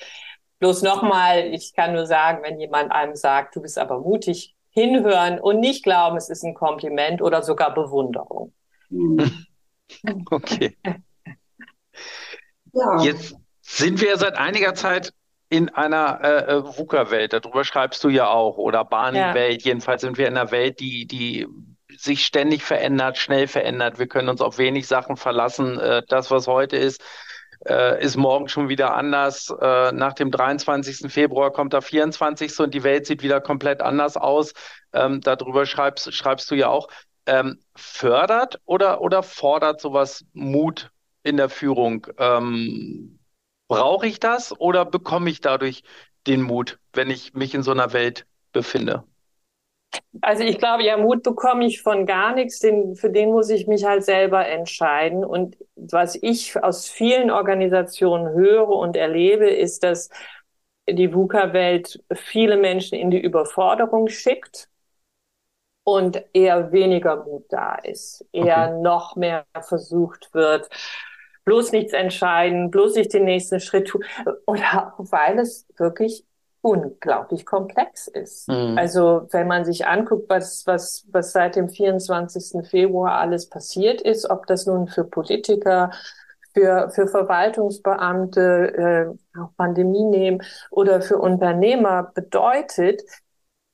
Bloß 0.58 0.82
nochmal, 0.82 1.54
ich 1.54 1.74
kann 1.74 1.94
nur 1.94 2.04
sagen, 2.04 2.42
wenn 2.42 2.60
jemand 2.60 2.92
einem 2.92 3.14
sagt, 3.14 3.56
du 3.56 3.62
bist 3.62 3.78
aber 3.78 4.00
mutig, 4.00 4.56
hinhören 4.78 5.40
und 5.40 5.60
nicht 5.60 5.82
glauben, 5.84 6.16
es 6.16 6.28
ist 6.28 6.44
ein 6.44 6.54
Kompliment 6.54 7.20
oder 7.22 7.42
sogar 7.42 7.74
Bewunderung. 7.74 8.52
Okay. 10.30 10.76
Ja. 12.74 13.02
Jetzt 13.02 13.34
sind 13.62 14.02
wir 14.02 14.18
seit 14.18 14.36
einiger 14.36 14.74
Zeit 14.74 15.14
in 15.48 15.70
einer 15.70 16.20
äh, 16.22 16.56
äh 16.56 16.62
VUCA-Welt. 16.62 17.32
Darüber 17.32 17.64
schreibst 17.64 18.04
du 18.04 18.10
ja 18.10 18.28
auch. 18.28 18.58
Oder 18.58 18.84
Barney-Welt. 18.84 19.62
Ja. 19.62 19.70
Jedenfalls 19.70 20.02
sind 20.02 20.18
wir 20.18 20.28
in 20.28 20.36
einer 20.36 20.50
Welt, 20.50 20.80
die, 20.80 21.06
die 21.06 21.46
sich 21.96 22.24
ständig 22.24 22.62
verändert, 22.62 23.16
schnell 23.16 23.48
verändert. 23.48 23.98
Wir 23.98 24.06
können 24.06 24.28
uns 24.28 24.40
auf 24.40 24.58
wenig 24.58 24.86
Sachen 24.86 25.16
verlassen. 25.16 25.78
Äh, 25.78 26.02
das, 26.06 26.30
was 26.30 26.46
heute 26.46 26.76
ist, 26.76 27.02
äh, 27.66 28.02
ist 28.02 28.16
morgen 28.16 28.48
schon 28.48 28.68
wieder 28.68 28.94
anders. 28.94 29.50
Äh, 29.60 29.92
nach 29.92 30.12
dem 30.12 30.30
23. 30.30 31.10
Februar 31.12 31.52
kommt 31.52 31.72
der 31.72 31.82
24. 31.82 32.58
und 32.60 32.74
die 32.74 32.82
Welt 32.84 33.06
sieht 33.06 33.22
wieder 33.22 33.40
komplett 33.40 33.80
anders 33.80 34.16
aus. 34.16 34.52
Ähm, 34.92 35.20
darüber 35.20 35.66
schreibst, 35.66 36.12
schreibst 36.14 36.50
du 36.50 36.54
ja 36.54 36.68
auch. 36.68 36.88
Ähm, 37.26 37.60
fördert 37.76 38.60
oder, 38.64 39.00
oder 39.00 39.22
fordert 39.22 39.80
sowas 39.80 40.24
Mut 40.32 40.90
in 41.22 41.36
der 41.36 41.48
Führung? 41.48 42.06
Ähm, 42.18 43.18
Brauche 43.68 44.06
ich 44.06 44.18
das 44.18 44.58
oder 44.58 44.86
bekomme 44.86 45.28
ich 45.28 45.42
dadurch 45.42 45.82
den 46.26 46.40
Mut, 46.40 46.78
wenn 46.94 47.10
ich 47.10 47.34
mich 47.34 47.54
in 47.54 47.62
so 47.62 47.70
einer 47.70 47.92
Welt 47.92 48.26
befinde? 48.52 49.04
Also 50.20 50.42
ich 50.42 50.58
glaube, 50.58 50.82
ja, 50.82 50.96
Mut 50.96 51.22
bekomme 51.22 51.66
ich 51.66 51.82
von 51.82 52.06
gar 52.06 52.34
nichts, 52.34 52.60
den, 52.60 52.96
für 52.96 53.10
den 53.10 53.30
muss 53.30 53.50
ich 53.50 53.66
mich 53.66 53.84
halt 53.84 54.04
selber 54.04 54.46
entscheiden. 54.46 55.24
Und 55.24 55.56
was 55.76 56.16
ich 56.20 56.62
aus 56.62 56.88
vielen 56.88 57.30
Organisationen 57.30 58.28
höre 58.34 58.68
und 58.68 58.96
erlebe, 58.96 59.48
ist, 59.48 59.84
dass 59.84 60.10
die 60.88 61.14
VUCA-Welt 61.14 62.02
viele 62.14 62.56
Menschen 62.56 62.98
in 62.98 63.10
die 63.10 63.20
Überforderung 63.20 64.08
schickt 64.08 64.68
und 65.84 66.22
eher 66.32 66.72
weniger 66.72 67.24
Mut 67.24 67.46
da 67.48 67.76
ist, 67.76 68.24
eher 68.32 68.70
okay. 68.70 68.82
noch 68.82 69.16
mehr 69.16 69.46
versucht 69.60 70.32
wird, 70.34 70.68
bloß 71.44 71.72
nichts 71.72 71.92
entscheiden, 71.94 72.70
bloß 72.70 72.96
nicht 72.96 73.14
den 73.14 73.24
nächsten 73.24 73.60
Schritt 73.60 73.88
tun. 73.88 74.04
Oder 74.46 74.94
weil 74.98 75.38
es 75.38 75.66
wirklich 75.78 76.24
unglaublich 76.60 77.46
komplex 77.46 78.08
ist. 78.08 78.48
Mhm. 78.48 78.76
Also 78.76 79.28
wenn 79.30 79.46
man 79.46 79.64
sich 79.64 79.86
anguckt, 79.86 80.28
was, 80.28 80.66
was, 80.66 81.06
was 81.10 81.32
seit 81.32 81.56
dem 81.56 81.68
24. 81.68 82.66
Februar 82.68 83.18
alles 83.18 83.48
passiert 83.48 84.00
ist, 84.00 84.28
ob 84.28 84.46
das 84.46 84.66
nun 84.66 84.88
für 84.88 85.04
Politiker, 85.04 85.92
für, 86.54 86.90
für 86.90 87.06
Verwaltungsbeamte, 87.06 89.14
äh, 89.34 89.38
auch 89.38 89.54
Pandemie 89.56 90.04
nehmen 90.04 90.42
oder 90.70 91.00
für 91.00 91.18
Unternehmer 91.18 92.10
bedeutet, 92.14 93.02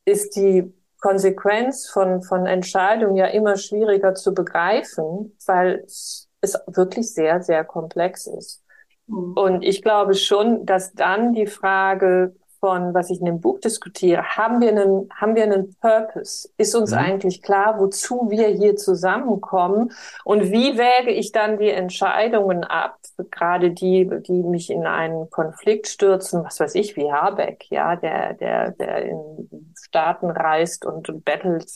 ist 0.04 0.36
die 0.36 0.74
Konsequenz 1.00 1.88
von, 1.88 2.22
von 2.22 2.46
Entscheidungen 2.46 3.16
ja 3.16 3.26
immer 3.26 3.56
schwieriger 3.56 4.14
zu 4.14 4.34
begreifen, 4.34 5.36
weil 5.46 5.82
es 5.86 6.28
wirklich 6.66 7.12
sehr, 7.12 7.42
sehr 7.42 7.64
komplex 7.64 8.26
ist. 8.26 8.62
Mhm. 9.06 9.32
Und 9.34 9.62
ich 9.62 9.82
glaube 9.82 10.14
schon, 10.14 10.66
dass 10.66 10.92
dann 10.92 11.32
die 11.32 11.46
Frage 11.46 12.34
von, 12.64 12.94
was 12.94 13.10
ich 13.10 13.18
in 13.18 13.26
dem 13.26 13.42
Buch 13.42 13.60
diskutiere, 13.60 14.22
haben 14.22 14.62
wir 14.62 14.70
einen, 14.70 15.10
haben 15.14 15.34
wir 15.34 15.42
einen 15.42 15.76
Purpose? 15.82 16.48
Ist 16.56 16.74
uns 16.74 16.92
mhm. 16.92 16.96
eigentlich 16.96 17.42
klar, 17.42 17.78
wozu 17.78 18.30
wir 18.30 18.48
hier 18.48 18.74
zusammenkommen? 18.76 19.92
Und 20.24 20.50
wie 20.50 20.78
wäge 20.78 21.10
ich 21.10 21.30
dann 21.30 21.58
die 21.58 21.68
Entscheidungen 21.68 22.64
ab? 22.64 22.96
Gerade 23.30 23.72
die, 23.72 24.08
die 24.22 24.42
mich 24.42 24.70
in 24.70 24.86
einen 24.86 25.28
Konflikt 25.28 25.88
stürzen, 25.88 26.42
was 26.42 26.58
weiß 26.58 26.74
ich, 26.76 26.96
wie 26.96 27.12
Habeck, 27.12 27.66
ja, 27.68 27.96
der, 27.96 28.32
der, 28.32 28.70
der 28.70 29.02
in 29.10 29.74
Staaten 29.78 30.30
reist 30.30 30.86
und 30.86 31.22
bettelt 31.22 31.70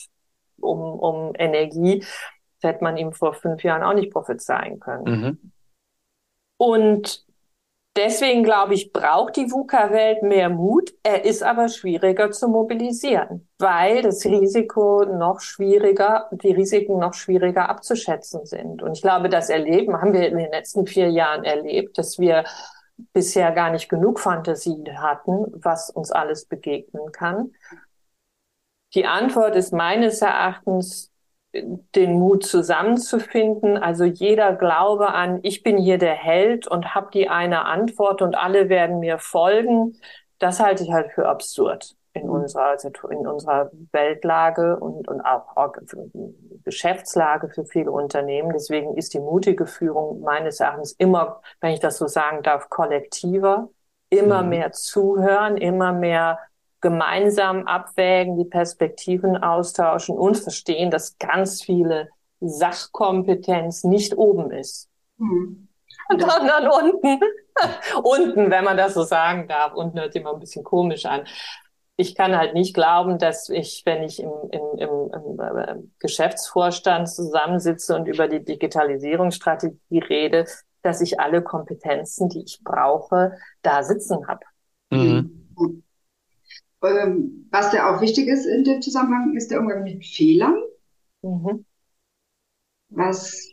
um, 0.59 0.79
um 0.79 1.33
Energie. 1.37 1.99
Das 2.61 2.71
hätte 2.71 2.83
man 2.83 2.97
ihm 2.97 3.13
vor 3.13 3.35
fünf 3.35 3.61
Jahren 3.63 3.83
auch 3.83 3.93
nicht 3.93 4.11
prophezeien 4.11 4.79
können. 4.79 5.03
Mhm. 5.03 5.51
Und 6.57 7.28
Deswegen 7.99 8.43
glaube 8.43 8.75
ich, 8.75 8.93
braucht 8.93 9.35
die 9.35 9.51
VUCA-Welt 9.51 10.23
mehr 10.23 10.47
Mut. 10.49 10.93
Er 11.03 11.25
ist 11.25 11.43
aber 11.43 11.67
schwieriger 11.67 12.31
zu 12.31 12.47
mobilisieren, 12.47 13.49
weil 13.57 14.01
das 14.01 14.23
Risiko 14.23 15.03
noch 15.03 15.41
schwieriger, 15.41 16.29
die 16.31 16.53
Risiken 16.53 16.97
noch 16.97 17.13
schwieriger 17.13 17.67
abzuschätzen 17.67 18.45
sind. 18.45 18.81
Und 18.81 18.93
ich 18.93 19.01
glaube, 19.01 19.27
das 19.27 19.49
Erleben 19.49 20.01
haben 20.01 20.13
wir 20.13 20.29
in 20.29 20.37
den 20.37 20.49
letzten 20.49 20.87
vier 20.87 21.09
Jahren 21.09 21.43
erlebt, 21.43 21.97
dass 21.97 22.17
wir 22.19 22.45
bisher 23.11 23.51
gar 23.51 23.69
nicht 23.69 23.89
genug 23.89 24.21
Fantasie 24.21 24.81
hatten, 24.95 25.47
was 25.55 25.89
uns 25.89 26.09
alles 26.09 26.45
begegnen 26.45 27.11
kann. 27.11 27.51
Die 28.93 29.07
Antwort 29.07 29.57
ist 29.57 29.73
meines 29.73 30.21
Erachtens 30.21 31.11
den 31.53 32.13
Mut 32.13 32.45
zusammenzufinden. 32.45 33.77
Also 33.77 34.03
jeder 34.03 34.55
Glaube 34.55 35.13
an, 35.13 35.39
ich 35.43 35.63
bin 35.63 35.77
hier 35.77 35.97
der 35.97 36.13
Held 36.13 36.67
und 36.67 36.93
habe 36.93 37.09
die 37.13 37.29
eine 37.29 37.65
Antwort 37.65 38.21
und 38.21 38.35
alle 38.35 38.69
werden 38.69 38.99
mir 38.99 39.17
folgen, 39.17 39.95
das 40.37 40.59
halte 40.59 40.83
ich 40.83 40.91
halt 40.91 41.11
für 41.11 41.27
absurd 41.27 41.95
in 42.13 42.23
mhm. 42.27 42.29
unserer, 42.31 42.77
in 43.11 43.27
unserer 43.27 43.71
Weltlage 43.91 44.77
und, 44.79 45.07
und 45.07 45.21
auch, 45.21 45.55
auch 45.55 45.73
Geschäftslage 46.63 47.49
für 47.49 47.65
viele 47.65 47.91
Unternehmen. 47.91 48.51
Deswegen 48.53 48.95
ist 48.95 49.13
die 49.13 49.19
mutige 49.19 49.65
Führung 49.65 50.21
meines 50.21 50.59
Erachtens 50.59 50.93
immer, 50.93 51.41
wenn 51.61 51.73
ich 51.73 51.79
das 51.79 51.97
so 51.97 52.07
sagen 52.07 52.43
darf, 52.43 52.69
kollektiver, 52.69 53.69
immer 54.09 54.43
mhm. 54.43 54.49
mehr 54.49 54.71
zuhören, 54.71 55.57
immer 55.57 55.93
mehr 55.93 56.39
gemeinsam 56.81 57.67
abwägen, 57.67 58.37
die 58.37 58.45
Perspektiven 58.45 59.37
austauschen 59.37 60.17
und 60.17 60.37
verstehen, 60.37 60.91
dass 60.91 61.17
ganz 61.17 61.61
viele 61.61 62.09
Sachkompetenz 62.39 63.83
nicht 63.83 64.17
oben 64.17 64.51
ist, 64.51 64.89
mhm. 65.17 65.67
sondern 66.09 66.67
unten. 66.67 67.19
unten, 68.03 68.51
wenn 68.51 68.63
man 68.63 68.77
das 68.77 68.93
so 68.93 69.03
sagen 69.03 69.47
darf. 69.47 69.73
Unten 69.73 69.99
hört 69.99 70.13
sich 70.13 70.21
immer 70.21 70.33
ein 70.33 70.39
bisschen 70.39 70.63
komisch 70.63 71.05
an. 71.05 71.25
Ich 71.97 72.15
kann 72.15 72.37
halt 72.37 72.53
nicht 72.53 72.73
glauben, 72.73 73.17
dass 73.17 73.49
ich, 73.49 73.83
wenn 73.85 74.03
ich 74.03 74.21
im, 74.23 74.31
im, 74.51 74.61
im, 74.77 75.11
im 75.11 75.39
äh, 75.39 75.75
Geschäftsvorstand 75.99 77.09
zusammensitze 77.09 77.93
und 77.95 78.07
über 78.07 78.29
die 78.29 78.43
Digitalisierungsstrategie 78.43 79.99
rede, 79.99 80.45
dass 80.81 81.01
ich 81.01 81.19
alle 81.19 81.41
Kompetenzen, 81.41 82.29
die 82.29 82.43
ich 82.43 82.61
brauche, 82.63 83.33
da 83.61 83.83
sitzen 83.83 84.27
habe. 84.27 84.45
Mhm. 84.91 85.38
Ähm, 86.81 87.47
was 87.51 87.73
ja 87.73 87.93
auch 87.93 88.01
wichtig 88.01 88.27
ist 88.27 88.45
in 88.45 88.63
dem 88.63 88.81
Zusammenhang, 88.81 89.35
ist 89.35 89.51
der 89.51 89.59
Umgang 89.59 89.83
mit 89.83 90.05
Fehlern. 90.05 90.55
Mhm. 91.21 91.65
Was 92.89 93.51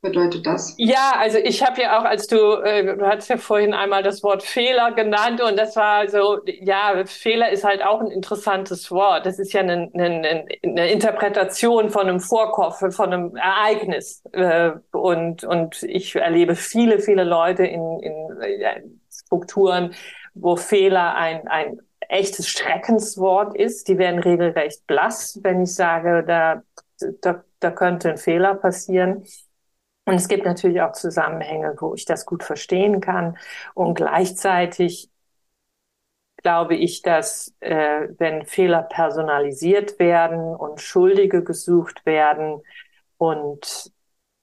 bedeutet 0.00 0.46
das? 0.46 0.74
Ja, 0.78 1.14
also 1.16 1.38
ich 1.38 1.64
habe 1.64 1.80
ja 1.82 1.98
auch, 1.98 2.04
als 2.04 2.26
du, 2.26 2.36
äh, 2.62 2.96
du 2.96 3.06
hast 3.06 3.28
ja 3.28 3.36
vorhin 3.36 3.74
einmal 3.74 4.02
das 4.02 4.22
Wort 4.22 4.42
Fehler 4.42 4.92
genannt 4.92 5.40
und 5.40 5.58
das 5.58 5.76
war 5.76 6.08
so, 6.08 6.38
ja, 6.46 7.04
Fehler 7.06 7.50
ist 7.50 7.64
halt 7.64 7.84
auch 7.84 8.00
ein 8.00 8.10
interessantes 8.10 8.90
Wort. 8.90 9.26
Das 9.26 9.38
ist 9.38 9.52
ja 9.52 9.60
eine, 9.60 9.90
eine, 9.92 10.46
eine 10.62 10.90
Interpretation 10.90 11.90
von 11.90 12.08
einem 12.08 12.20
Vorkopf, 12.20 12.78
von 12.94 13.12
einem 13.12 13.36
Ereignis. 13.36 14.22
Äh, 14.32 14.72
und, 14.92 15.44
und 15.44 15.82
ich 15.82 16.16
erlebe 16.16 16.54
viele, 16.54 16.98
viele 16.98 17.24
Leute 17.24 17.64
in, 17.64 18.00
in 18.00 18.40
äh, 18.40 18.82
Strukturen, 19.10 19.94
wo 20.34 20.56
Fehler 20.56 21.14
ein, 21.14 21.46
ein 21.48 21.80
echtes 22.10 22.48
Schreckenswort 22.48 23.56
ist. 23.56 23.88
Die 23.88 23.98
werden 23.98 24.20
regelrecht 24.20 24.86
blass, 24.86 25.38
wenn 25.42 25.62
ich 25.62 25.74
sage, 25.74 26.24
da, 26.26 26.62
da, 27.22 27.44
da 27.60 27.70
könnte 27.70 28.10
ein 28.10 28.18
Fehler 28.18 28.54
passieren. 28.54 29.24
Und 30.06 30.14
es 30.14 30.28
gibt 30.28 30.44
natürlich 30.44 30.80
auch 30.82 30.92
Zusammenhänge, 30.92 31.76
wo 31.78 31.94
ich 31.94 32.04
das 32.04 32.26
gut 32.26 32.42
verstehen 32.42 33.00
kann. 33.00 33.38
Und 33.74 33.94
gleichzeitig 33.94 35.10
glaube 36.38 36.74
ich, 36.74 37.02
dass 37.02 37.54
äh, 37.60 38.08
wenn 38.18 38.46
Fehler 38.46 38.82
personalisiert 38.82 39.98
werden 39.98 40.54
und 40.54 40.80
Schuldige 40.80 41.44
gesucht 41.44 42.06
werden 42.06 42.62
und 43.18 43.92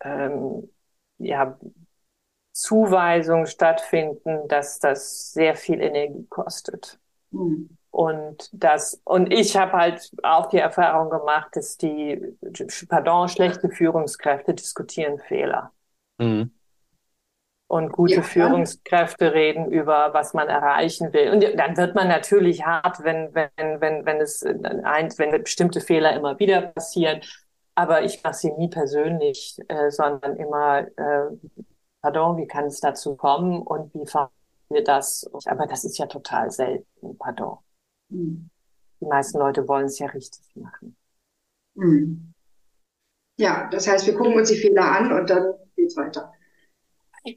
ähm, 0.02 0.70
ja, 1.18 1.60
Zuweisungen 2.52 3.48
stattfinden, 3.48 4.48
dass 4.48 4.80
das 4.80 5.34
sehr 5.34 5.56
viel 5.56 5.82
Energie 5.82 6.26
kostet. 6.30 7.00
Mhm. 7.32 7.70
Und 7.90 8.50
das, 8.54 9.02
und 9.06 9.34
ich 9.34 9.58
habe 9.58 9.72
halt 9.74 10.12
auch 10.22 10.48
die 10.48 10.60
Erfahrung 10.60 11.10
gemacht, 11.10 11.56
dass 11.56 11.78
die, 11.78 12.38
pardon, 12.90 13.28
schlechte 13.28 13.70
Führungskräfte 13.70 14.54
diskutieren 14.54 15.20
Fehler. 15.20 15.72
Mhm. 16.20 16.52
Und 17.70 17.92
gute 17.92 18.16
ja, 18.16 18.22
Führungskräfte 18.22 19.34
reden 19.34 19.72
über, 19.72 20.14
was 20.14 20.34
man 20.34 20.48
erreichen 20.48 21.12
will. 21.12 21.32
Und 21.32 21.44
dann 21.58 21.76
wird 21.76 21.96
man 21.96 22.08
natürlich 22.08 22.66
hart, 22.66 23.04
wenn, 23.04 23.34
wenn, 23.34 23.82
wenn, 23.82 24.06
wenn 24.06 24.22
es 24.22 24.42
ein, 24.44 25.12
wenn 25.18 25.44
bestimmte 25.44 25.82
Fehler 25.82 26.16
immer 26.16 26.40
wieder 26.40 26.62
passieren. 26.62 27.22
Aber 27.76 28.04
ich 28.04 28.24
mache 28.24 28.36
sie 28.36 28.52
nie 28.54 28.70
persönlich, 28.70 29.60
äh, 29.68 29.92
sondern 29.92 30.38
immer, 30.38 30.88
äh, 30.98 31.36
pardon, 32.02 32.38
wie 32.38 32.48
kann 32.48 32.66
es 32.66 32.80
dazu 32.80 33.16
kommen 33.16 33.62
und 33.62 33.94
wie 33.94 34.06
wir 34.70 34.84
das. 34.84 35.30
Aber 35.46 35.68
das 35.68 35.84
ist 35.84 35.98
ja 35.98 36.06
total 36.08 36.52
selten, 36.52 37.18
pardon. 37.18 37.58
Mhm. 38.10 38.50
Die 39.00 39.06
meisten 39.06 39.40
Leute 39.40 39.68
wollen 39.68 39.86
es 39.86 40.00
ja 40.00 40.08
richtig 40.08 40.44
machen. 40.56 40.96
Mhm. 41.76 42.34
Ja, 43.40 43.70
das 43.70 43.88
heißt, 43.88 44.08
wir 44.08 44.16
gucken 44.16 44.34
uns 44.34 44.50
die 44.50 44.58
Fehler 44.58 44.84
an 44.84 45.12
und 45.12 45.30
dann 45.30 45.54
geht's 45.76 45.96
weiter. 45.96 46.34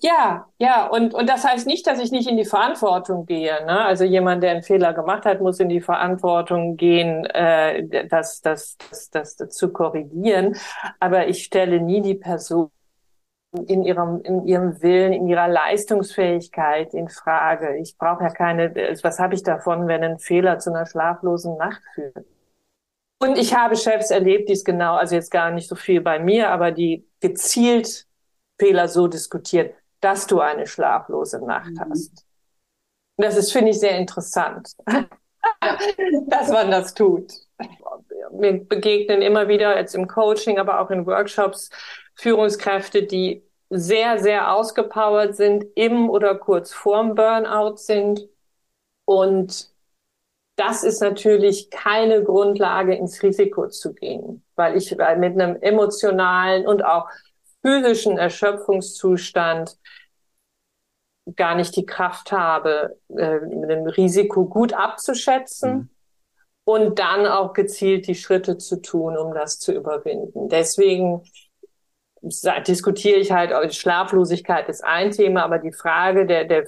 Ja, 0.02 0.46
ja, 0.58 0.86
und, 0.86 1.14
und 1.14 1.28
das 1.28 1.44
heißt 1.44 1.66
nicht, 1.66 1.86
dass 1.86 1.98
ich 1.98 2.12
nicht 2.12 2.28
in 2.28 2.36
die 2.36 2.44
Verantwortung 2.44 3.26
gehe. 3.26 3.64
Ne? 3.66 3.84
Also 3.84 4.04
jemand, 4.04 4.42
der 4.42 4.52
einen 4.52 4.62
Fehler 4.62 4.94
gemacht 4.94 5.24
hat, 5.26 5.40
muss 5.40 5.58
in 5.58 5.68
die 5.68 5.80
Verantwortung 5.80 6.76
gehen, 6.76 7.24
äh, 7.26 8.06
das, 8.08 8.40
das, 8.40 8.76
das, 8.88 9.10
das, 9.10 9.36
das 9.36 9.54
zu 9.54 9.72
korrigieren. 9.72 10.56
Aber 11.00 11.26
ich 11.26 11.42
stelle 11.42 11.80
nie 11.80 12.02
die 12.02 12.14
Person 12.14 12.70
in 13.52 13.82
ihrem, 13.82 14.20
in 14.22 14.46
ihrem 14.46 14.80
Willen, 14.80 15.12
in 15.12 15.26
ihrer 15.26 15.48
Leistungsfähigkeit 15.48 16.94
in 16.94 17.08
Frage. 17.08 17.76
Ich 17.78 17.98
brauche 17.98 18.22
ja 18.22 18.30
keine, 18.30 18.72
was 19.02 19.18
habe 19.18 19.34
ich 19.34 19.42
davon, 19.42 19.88
wenn 19.88 20.04
ein 20.04 20.18
Fehler 20.18 20.58
zu 20.58 20.70
einer 20.70 20.86
schlaflosen 20.86 21.56
Nacht 21.56 21.82
führt? 21.94 22.24
Und 23.22 23.36
ich 23.36 23.54
habe 23.54 23.76
Chefs 23.76 24.10
erlebt, 24.10 24.48
die 24.48 24.54
es 24.54 24.64
genau, 24.64 24.94
also 24.94 25.14
jetzt 25.14 25.30
gar 25.30 25.50
nicht 25.50 25.68
so 25.68 25.74
viel 25.74 26.00
bei 26.00 26.18
mir, 26.18 26.50
aber 26.50 26.70
die 26.70 27.06
gezielt 27.20 28.06
Fehler 28.58 28.88
so 28.88 29.08
diskutiert, 29.08 29.74
dass 30.00 30.26
du 30.26 30.40
eine 30.40 30.66
schlaflose 30.66 31.44
Nacht 31.44 31.72
mhm. 31.72 31.80
hast. 31.90 32.24
Und 33.16 33.24
das 33.24 33.36
ist, 33.36 33.52
finde 33.52 33.72
ich, 33.72 33.80
sehr 33.80 33.98
interessant, 33.98 34.74
dass 36.28 36.50
man 36.50 36.70
das 36.70 36.94
tut. 36.94 37.32
Mir 38.32 38.64
begegnen 38.64 39.20
immer 39.20 39.48
wieder 39.48 39.76
jetzt 39.76 39.94
im 39.94 40.06
Coaching, 40.06 40.58
aber 40.58 40.80
auch 40.80 40.90
in 40.90 41.04
Workshops 41.04 41.68
Führungskräfte, 42.14 43.04
die 43.04 43.42
sehr, 43.70 44.18
sehr 44.18 44.52
ausgepowert 44.52 45.36
sind, 45.36 45.64
im 45.74 46.10
oder 46.10 46.34
kurz 46.34 46.72
vorm 46.72 47.14
Burnout 47.14 47.76
sind. 47.76 48.28
Und 49.04 49.70
das 50.56 50.82
ist 50.82 51.00
natürlich 51.00 51.70
keine 51.70 52.22
Grundlage, 52.22 52.94
ins 52.94 53.22
Risiko 53.22 53.68
zu 53.68 53.94
gehen, 53.94 54.44
weil 54.56 54.76
ich 54.76 54.90
mit 54.90 55.02
einem 55.40 55.56
emotionalen 55.62 56.66
und 56.66 56.84
auch 56.84 57.08
physischen 57.62 58.18
Erschöpfungszustand 58.18 59.76
gar 61.36 61.54
nicht 61.54 61.76
die 61.76 61.86
Kraft 61.86 62.32
habe, 62.32 62.98
äh, 63.08 63.40
mit 63.40 63.70
dem 63.70 63.86
Risiko 63.86 64.46
gut 64.46 64.72
abzuschätzen 64.72 65.72
mhm. 65.72 65.88
und 66.64 66.98
dann 66.98 67.26
auch 67.26 67.52
gezielt 67.52 68.06
die 68.06 68.14
Schritte 68.14 68.58
zu 68.58 68.82
tun, 68.82 69.16
um 69.16 69.32
das 69.32 69.58
zu 69.58 69.72
überwinden. 69.72 70.48
Deswegen 70.48 71.22
diskutiere 72.22 73.18
ich 73.18 73.32
halt, 73.32 73.74
Schlaflosigkeit 73.74 74.68
ist 74.68 74.84
ein 74.84 75.10
Thema, 75.10 75.44
aber 75.44 75.58
die 75.58 75.72
Frage 75.72 76.26
der, 76.26 76.44
der, 76.44 76.64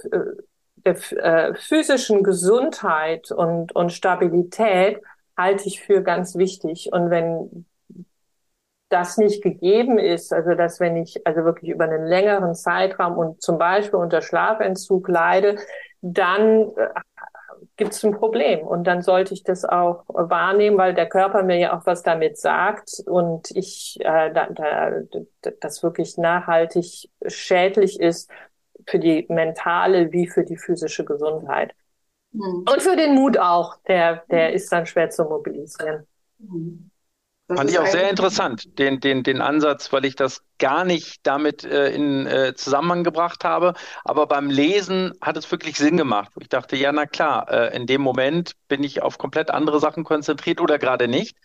der 0.77 0.95
äh, 1.23 1.53
physischen 1.55 2.23
Gesundheit 2.23 3.31
und, 3.31 3.75
und 3.75 3.91
Stabilität 3.91 5.01
halte 5.37 5.67
ich 5.67 5.81
für 5.81 6.01
ganz 6.01 6.35
wichtig. 6.35 6.89
Und 6.91 7.09
wenn 7.09 7.65
das 8.89 9.17
nicht 9.17 9.41
gegeben 9.41 9.97
ist, 9.97 10.31
also 10.33 10.53
dass 10.53 10.79
wenn 10.79 10.97
ich 10.97 11.25
also 11.25 11.43
wirklich 11.43 11.71
über 11.71 11.85
einen 11.85 12.05
längeren 12.05 12.53
Zeitraum 12.53 13.17
und 13.17 13.41
zum 13.41 13.57
Beispiel 13.57 13.99
unter 13.99 14.21
Schlafentzug 14.21 15.07
leide, 15.07 15.57
dann 16.01 16.71
äh, 16.75 16.89
gibt 17.75 17.93
es 17.93 18.03
ein 18.03 18.13
Problem. 18.13 18.59
Und 18.65 18.85
dann 18.85 19.01
sollte 19.01 19.33
ich 19.33 19.43
das 19.43 19.65
auch 19.65 20.03
wahrnehmen, 20.07 20.77
weil 20.77 20.93
der 20.93 21.09
Körper 21.09 21.43
mir 21.43 21.57
ja 21.57 21.77
auch 21.77 21.85
was 21.85 22.03
damit 22.03 22.37
sagt 22.37 23.01
und 23.05 23.51
ich 23.51 23.97
äh, 24.01 24.31
da, 24.31 24.47
da, 24.47 24.91
das 25.59 25.83
wirklich 25.83 26.17
nachhaltig 26.17 27.09
schädlich 27.25 27.99
ist 27.99 28.29
für 28.87 28.99
die 28.99 29.25
mentale 29.29 30.11
wie 30.11 30.27
für 30.27 30.43
die 30.43 30.57
physische 30.57 31.05
Gesundheit. 31.05 31.73
Mhm. 32.31 32.65
Und 32.69 32.81
für 32.81 32.95
den 32.95 33.15
Mut 33.15 33.37
auch, 33.37 33.77
der, 33.87 34.23
der 34.29 34.53
ist 34.53 34.71
dann 34.71 34.85
schwer 34.85 35.09
zu 35.09 35.23
mobilisieren. 35.23 36.05
Mhm. 36.39 36.91
Das 37.47 37.59
Fand 37.59 37.69
ich 37.69 37.77
auch 37.77 37.85
sehr 37.87 38.09
interessant, 38.09 38.79
den, 38.79 38.99
den, 38.99 39.21
den 39.21 39.39
Ansatz, 39.41 39.91
weil 39.93 40.05
ich 40.05 40.15
das 40.15 40.43
gar 40.57 40.85
nicht 40.85 41.19
damit 41.27 41.63
äh, 41.63 41.89
in 41.93 42.25
äh, 42.25 42.55
Zusammenhang 42.55 43.03
gebracht 43.03 43.43
habe. 43.43 43.73
Aber 44.03 44.25
beim 44.27 44.49
Lesen 44.49 45.13
hat 45.21 45.37
es 45.37 45.51
wirklich 45.51 45.75
Sinn 45.77 45.97
gemacht. 45.97 46.31
Ich 46.39 46.49
dachte, 46.49 46.75
ja, 46.77 46.91
na 46.91 47.05
klar, 47.05 47.47
äh, 47.51 47.75
in 47.75 47.85
dem 47.85 48.01
Moment 48.01 48.53
bin 48.69 48.83
ich 48.83 49.03
auf 49.03 49.17
komplett 49.19 49.51
andere 49.51 49.79
Sachen 49.79 50.03
konzentriert 50.03 50.61
oder 50.61 50.79
gerade 50.79 51.07
nicht. 51.07 51.37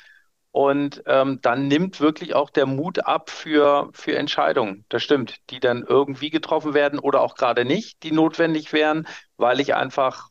Und 0.50 1.02
ähm, 1.06 1.40
dann 1.42 1.68
nimmt 1.68 2.00
wirklich 2.00 2.34
auch 2.34 2.48
der 2.50 2.64
Mut 2.66 3.00
ab 3.06 3.28
für, 3.30 3.90
für 3.92 4.16
Entscheidungen. 4.16 4.86
Das 4.88 5.02
stimmt, 5.02 5.36
die 5.50 5.60
dann 5.60 5.82
irgendwie 5.86 6.30
getroffen 6.30 6.72
werden 6.74 6.98
oder 6.98 7.20
auch 7.20 7.34
gerade 7.34 7.64
nicht, 7.66 8.02
die 8.02 8.12
notwendig 8.12 8.72
wären, 8.72 9.06
weil 9.36 9.60
ich 9.60 9.74
einfach 9.74 10.28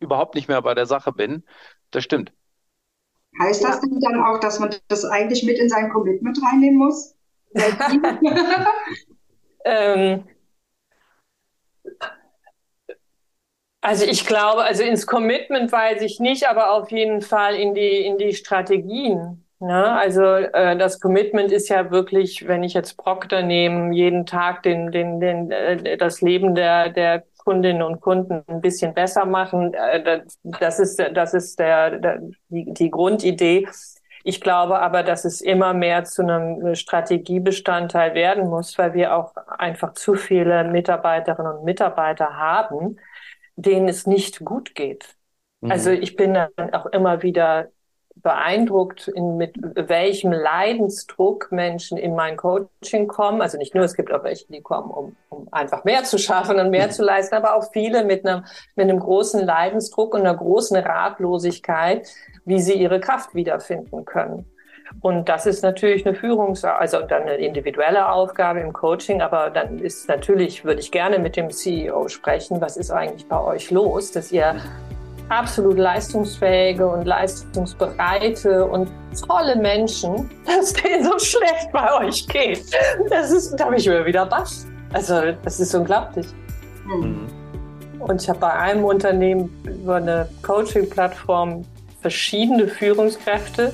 überhaupt 0.00 0.34
nicht 0.36 0.48
mehr 0.48 0.62
bei 0.62 0.74
der 0.74 0.86
Sache 0.86 1.12
bin. 1.12 1.44
Das 1.92 2.04
stimmt. 2.04 2.32
Heißt 3.38 3.62
das 3.62 3.80
denn 3.80 4.00
dann 4.00 4.22
auch, 4.22 4.40
dass 4.40 4.58
man 4.58 4.74
das 4.88 5.04
eigentlich 5.04 5.44
mit 5.44 5.58
in 5.58 5.68
sein 5.68 5.90
Commitment 5.90 6.38
reinnehmen 6.42 6.78
muss? 6.78 7.14
ähm, 9.64 10.24
also 13.82 14.04
ich 14.04 14.26
glaube, 14.26 14.62
also 14.62 14.82
ins 14.82 15.06
Commitment 15.06 15.72
weiß 15.72 16.02
ich 16.02 16.20
nicht, 16.20 16.48
aber 16.48 16.72
auf 16.72 16.90
jeden 16.90 17.22
Fall 17.22 17.54
in 17.54 17.74
die, 17.74 18.04
in 18.04 18.18
die 18.18 18.34
Strategien. 18.34 19.46
Ne? 19.58 19.90
Also 19.92 20.22
äh, 20.22 20.76
das 20.76 21.00
Commitment 21.00 21.50
ist 21.50 21.68
ja 21.68 21.90
wirklich, 21.90 22.46
wenn 22.46 22.62
ich 22.62 22.74
jetzt 22.74 22.98
Procter 22.98 23.42
nehme, 23.42 23.94
jeden 23.94 24.26
Tag 24.26 24.62
den, 24.64 24.92
den, 24.92 25.20
den, 25.20 25.50
äh, 25.50 25.96
das 25.96 26.20
Leben 26.20 26.54
der, 26.54 26.90
der 26.90 27.24
Kundinnen 27.44 27.82
und 27.82 28.00
Kunden 28.00 28.42
ein 28.46 28.60
bisschen 28.60 28.94
besser 28.94 29.24
machen. 29.24 29.74
Äh, 29.74 30.22
das 30.42 30.78
ist, 30.78 31.02
das 31.14 31.34
ist 31.34 31.58
der, 31.58 31.98
der, 31.98 32.20
die, 32.48 32.72
die 32.72 32.90
Grundidee. 32.90 33.66
Ich 34.22 34.40
glaube 34.40 34.80
aber, 34.80 35.02
dass 35.02 35.24
es 35.24 35.40
immer 35.40 35.72
mehr 35.72 36.04
zu 36.04 36.22
einem 36.22 36.74
Strategiebestandteil 36.74 38.14
werden 38.14 38.48
muss, 38.48 38.76
weil 38.76 38.92
wir 38.92 39.16
auch 39.16 39.34
einfach 39.58 39.94
zu 39.94 40.14
viele 40.14 40.64
Mitarbeiterinnen 40.64 41.58
und 41.58 41.64
Mitarbeiter 41.64 42.36
haben, 42.36 42.98
denen 43.56 43.88
es 43.88 44.06
nicht 44.06 44.44
gut 44.44 44.74
geht. 44.74 45.16
Mhm. 45.60 45.70
Also 45.70 45.90
ich 45.90 46.16
bin 46.16 46.34
dann 46.34 46.74
auch 46.74 46.86
immer 46.86 47.22
wieder 47.22 47.68
beeindruckt, 48.16 49.08
in, 49.08 49.36
mit 49.36 49.56
welchem 49.74 50.32
Leidensdruck 50.32 51.50
Menschen 51.50 51.96
in 51.96 52.14
mein 52.14 52.36
Coaching 52.36 53.08
kommen. 53.08 53.40
Also 53.40 53.56
nicht 53.56 53.74
nur, 53.74 53.84
es 53.84 53.94
gibt 53.94 54.12
auch 54.12 54.24
welche, 54.24 54.46
die 54.48 54.60
kommen, 54.60 54.90
um, 54.90 55.16
um 55.28 55.29
einfach 55.52 55.84
mehr 55.84 56.04
zu 56.04 56.18
schaffen 56.18 56.58
und 56.58 56.70
mehr 56.70 56.90
zu 56.90 57.02
leisten, 57.02 57.34
aber 57.34 57.56
auch 57.56 57.70
viele 57.72 58.04
mit 58.04 58.26
einem, 58.26 58.44
mit 58.76 58.88
einem 58.88 58.98
großen 58.98 59.44
Leidensdruck 59.44 60.14
und 60.14 60.20
einer 60.20 60.36
großen 60.36 60.76
Ratlosigkeit, 60.76 62.08
wie 62.44 62.60
sie 62.60 62.74
ihre 62.74 63.00
Kraft 63.00 63.34
wiederfinden 63.34 64.04
können. 64.04 64.46
Und 65.00 65.28
das 65.28 65.46
ist 65.46 65.62
natürlich 65.62 66.06
eine 66.06 66.16
Führungs-, 66.16 66.64
also 66.64 67.00
dann 67.02 67.22
eine 67.22 67.36
individuelle 67.36 68.10
Aufgabe 68.10 68.60
im 68.60 68.72
Coaching, 68.72 69.22
aber 69.22 69.50
dann 69.50 69.78
ist 69.78 70.08
natürlich, 70.08 70.64
würde 70.64 70.80
ich 70.80 70.90
gerne 70.90 71.18
mit 71.18 71.36
dem 71.36 71.50
CEO 71.50 72.08
sprechen, 72.08 72.60
was 72.60 72.76
ist 72.76 72.90
eigentlich 72.90 73.26
bei 73.28 73.40
euch 73.40 73.70
los, 73.70 74.10
dass 74.10 74.32
ihr 74.32 74.56
absolut 75.28 75.78
leistungsfähige 75.78 76.86
und 76.86 77.06
leistungsbereite 77.06 78.64
und 78.64 78.90
tolle 79.26 79.56
Menschen, 79.56 80.28
dass 80.46 80.72
denen 80.72 81.04
so 81.04 81.18
schlecht 81.18 81.70
bei 81.72 82.04
euch 82.04 82.26
geht. 82.26 82.64
Das 83.08 83.30
ist, 83.30 83.54
da 83.56 83.66
habe 83.66 83.76
ich 83.76 83.86
immer 83.86 84.04
wieder 84.04 84.26
Bass. 84.26 84.66
Also, 84.92 85.32
das 85.42 85.60
ist 85.60 85.74
unglaublich. 85.74 86.26
Mhm. 86.86 87.26
Und 88.00 88.22
ich 88.22 88.28
habe 88.28 88.38
bei 88.40 88.52
einem 88.52 88.84
Unternehmen 88.84 89.50
über 89.64 89.96
eine 89.96 90.28
Coaching-Plattform 90.42 91.64
verschiedene 92.00 92.66
Führungskräfte, 92.66 93.72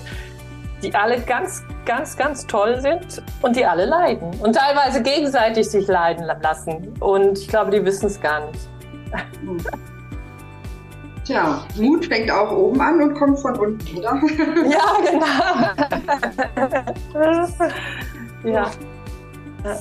die 0.82 0.94
alle 0.94 1.20
ganz, 1.20 1.62
ganz, 1.84 2.16
ganz 2.16 2.46
toll 2.46 2.80
sind 2.80 3.22
und 3.40 3.56
die 3.56 3.64
alle 3.64 3.86
leiden 3.86 4.30
und 4.40 4.54
teilweise 4.54 5.02
gegenseitig 5.02 5.70
sich 5.70 5.86
leiden 5.86 6.26
lassen. 6.26 6.92
Und 7.00 7.38
ich 7.38 7.48
glaube, 7.48 7.70
die 7.70 7.84
wissen 7.84 8.06
es 8.06 8.20
gar 8.20 8.46
nicht. 8.46 8.68
Mhm. 9.42 9.58
Tja, 11.24 11.64
Mut 11.76 12.06
fängt 12.06 12.30
auch 12.30 12.52
oben 12.52 12.80
an 12.80 13.02
und 13.02 13.14
kommt 13.14 13.40
von 13.40 13.58
unten, 13.58 13.98
oder? 13.98 14.12
Ja, 14.68 14.96
genau. 15.04 15.36
ja. 18.44 18.70
Ja, 19.64 19.76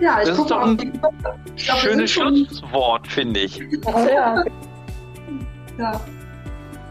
ich 0.00 0.28
das 0.28 0.38
ist 0.38 0.50
doch 0.50 0.62
ein 0.62 0.76
die, 0.76 0.92
schönes 1.56 2.10
Schlusswort, 2.10 3.06
finde 3.06 3.40
ich. 3.40 3.58
Ja. 3.84 4.44
ja. 5.78 6.00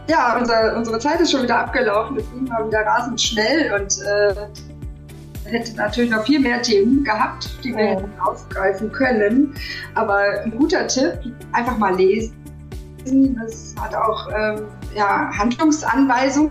Ja, 0.08 0.38
unser, 0.38 0.76
unsere 0.76 1.00
Zeit 1.00 1.20
ist 1.20 1.32
schon 1.32 1.42
wieder 1.42 1.58
abgelaufen. 1.58 2.16
Es 2.16 2.30
ging 2.30 2.44
mal 2.44 2.64
wieder 2.64 2.80
rasend 2.80 3.20
schnell 3.20 3.72
und 3.72 3.98
äh, 4.02 5.50
hätte 5.50 5.76
natürlich 5.76 6.10
noch 6.10 6.24
viel 6.24 6.38
mehr 6.38 6.62
Themen 6.62 7.02
gehabt, 7.02 7.50
die 7.64 7.74
wir 7.74 7.94
ja. 7.94 7.98
aufgreifen 8.24 8.92
können. 8.92 9.52
Aber 9.94 10.42
ein 10.44 10.52
guter 10.52 10.86
Tipp, 10.86 11.18
einfach 11.52 11.76
mal 11.76 11.96
lesen 11.96 12.32
es 13.46 13.74
hat 13.78 13.94
auch 13.94 14.28
ähm, 14.34 14.66
ja, 14.94 15.30
Handlungsanweisungen, 15.36 16.50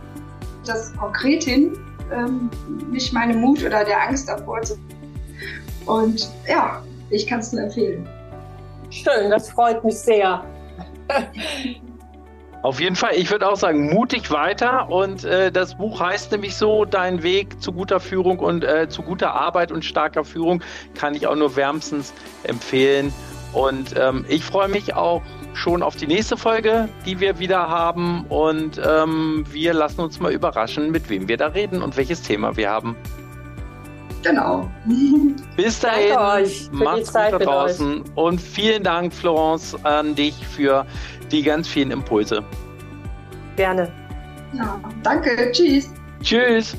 das 0.66 0.94
konkret 0.96 1.44
hin, 1.44 1.74
ähm, 2.12 2.50
nicht 2.92 3.14
meine 3.14 3.36
Mut 3.36 3.64
oder 3.64 3.84
der 3.84 4.02
Angst 4.08 4.30
davor 4.30 4.62
zu. 4.62 4.78
Und 5.86 6.30
ja, 6.48 6.82
ich 7.10 7.28
kann 7.28 7.40
es 7.40 7.54
nur 7.54 7.64
empfehlen. 7.64 8.08
Schön, 8.90 9.30
das 9.30 9.50
freut 9.50 9.84
mich 9.84 9.98
sehr. 10.00 10.44
Auf 12.62 12.80
jeden 12.80 12.96
Fall, 12.96 13.12
ich 13.16 13.30
würde 13.30 13.48
auch 13.48 13.58
sagen, 13.58 13.94
mutig 13.94 14.32
weiter. 14.32 14.90
Und 14.90 15.24
äh, 15.24 15.52
das 15.52 15.76
Buch 15.76 16.00
heißt 16.00 16.32
nämlich 16.32 16.56
so, 16.56 16.84
Dein 16.84 17.22
Weg 17.22 17.62
zu 17.62 17.72
guter 17.72 18.00
Führung 18.00 18.40
und 18.40 18.64
äh, 18.64 18.90
zu 18.90 19.04
guter 19.04 19.34
Arbeit 19.36 19.72
und 19.72 19.86
starker 19.86 20.24
Führung 20.24 20.64
kann 20.96 21.14
ich 21.14 21.28
auch 21.28 21.36
nur 21.36 21.56
wärmstens 21.56 22.12
empfehlen. 22.44 23.14
Und 23.54 23.94
ähm, 23.98 24.26
ich 24.30 24.44
freue 24.44 24.68
mich 24.68 24.96
auch 24.96 25.22
schon 25.54 25.84
auf 25.84 25.96
die 25.96 26.08
nächste 26.08 26.38
Folge, 26.38 26.90
die 27.06 27.20
wir 27.20 27.38
wieder 27.38 27.70
haben. 27.70 28.26
Und 28.30 28.82
ähm, 28.84 29.46
wir 29.52 29.74
lassen 29.76 30.02
uns 30.02 30.20
mal 30.20 30.32
überraschen, 30.32 30.90
mit 30.90 31.08
wem 31.10 31.28
wir 31.28 31.38
da 31.38 31.48
reden 31.48 31.84
und 31.84 31.96
welches 31.98 32.24
Thema 32.24 32.58
wir 32.58 32.72
haben. 32.72 32.96
Genau. 34.26 34.68
Bis 35.56 35.80
dahin, 35.80 36.18
euch 36.18 36.70
macht's 36.72 37.14
gut 37.14 37.16
da 37.16 37.38
draußen. 37.38 38.02
Euch. 38.02 38.18
Und 38.18 38.42
vielen 38.42 38.84
Dank, 38.84 39.14
Florence, 39.14 39.78
an 39.84 40.16
dich 40.16 40.36
für 40.48 40.84
die 41.32 41.44
ganz 41.44 41.68
vielen 41.68 41.92
Impulse. 41.92 42.44
Gerne. 43.56 43.92
Ja, 44.54 44.80
danke. 45.04 45.52
Tschüss. 45.52 45.92
Tschüss. 46.24 46.76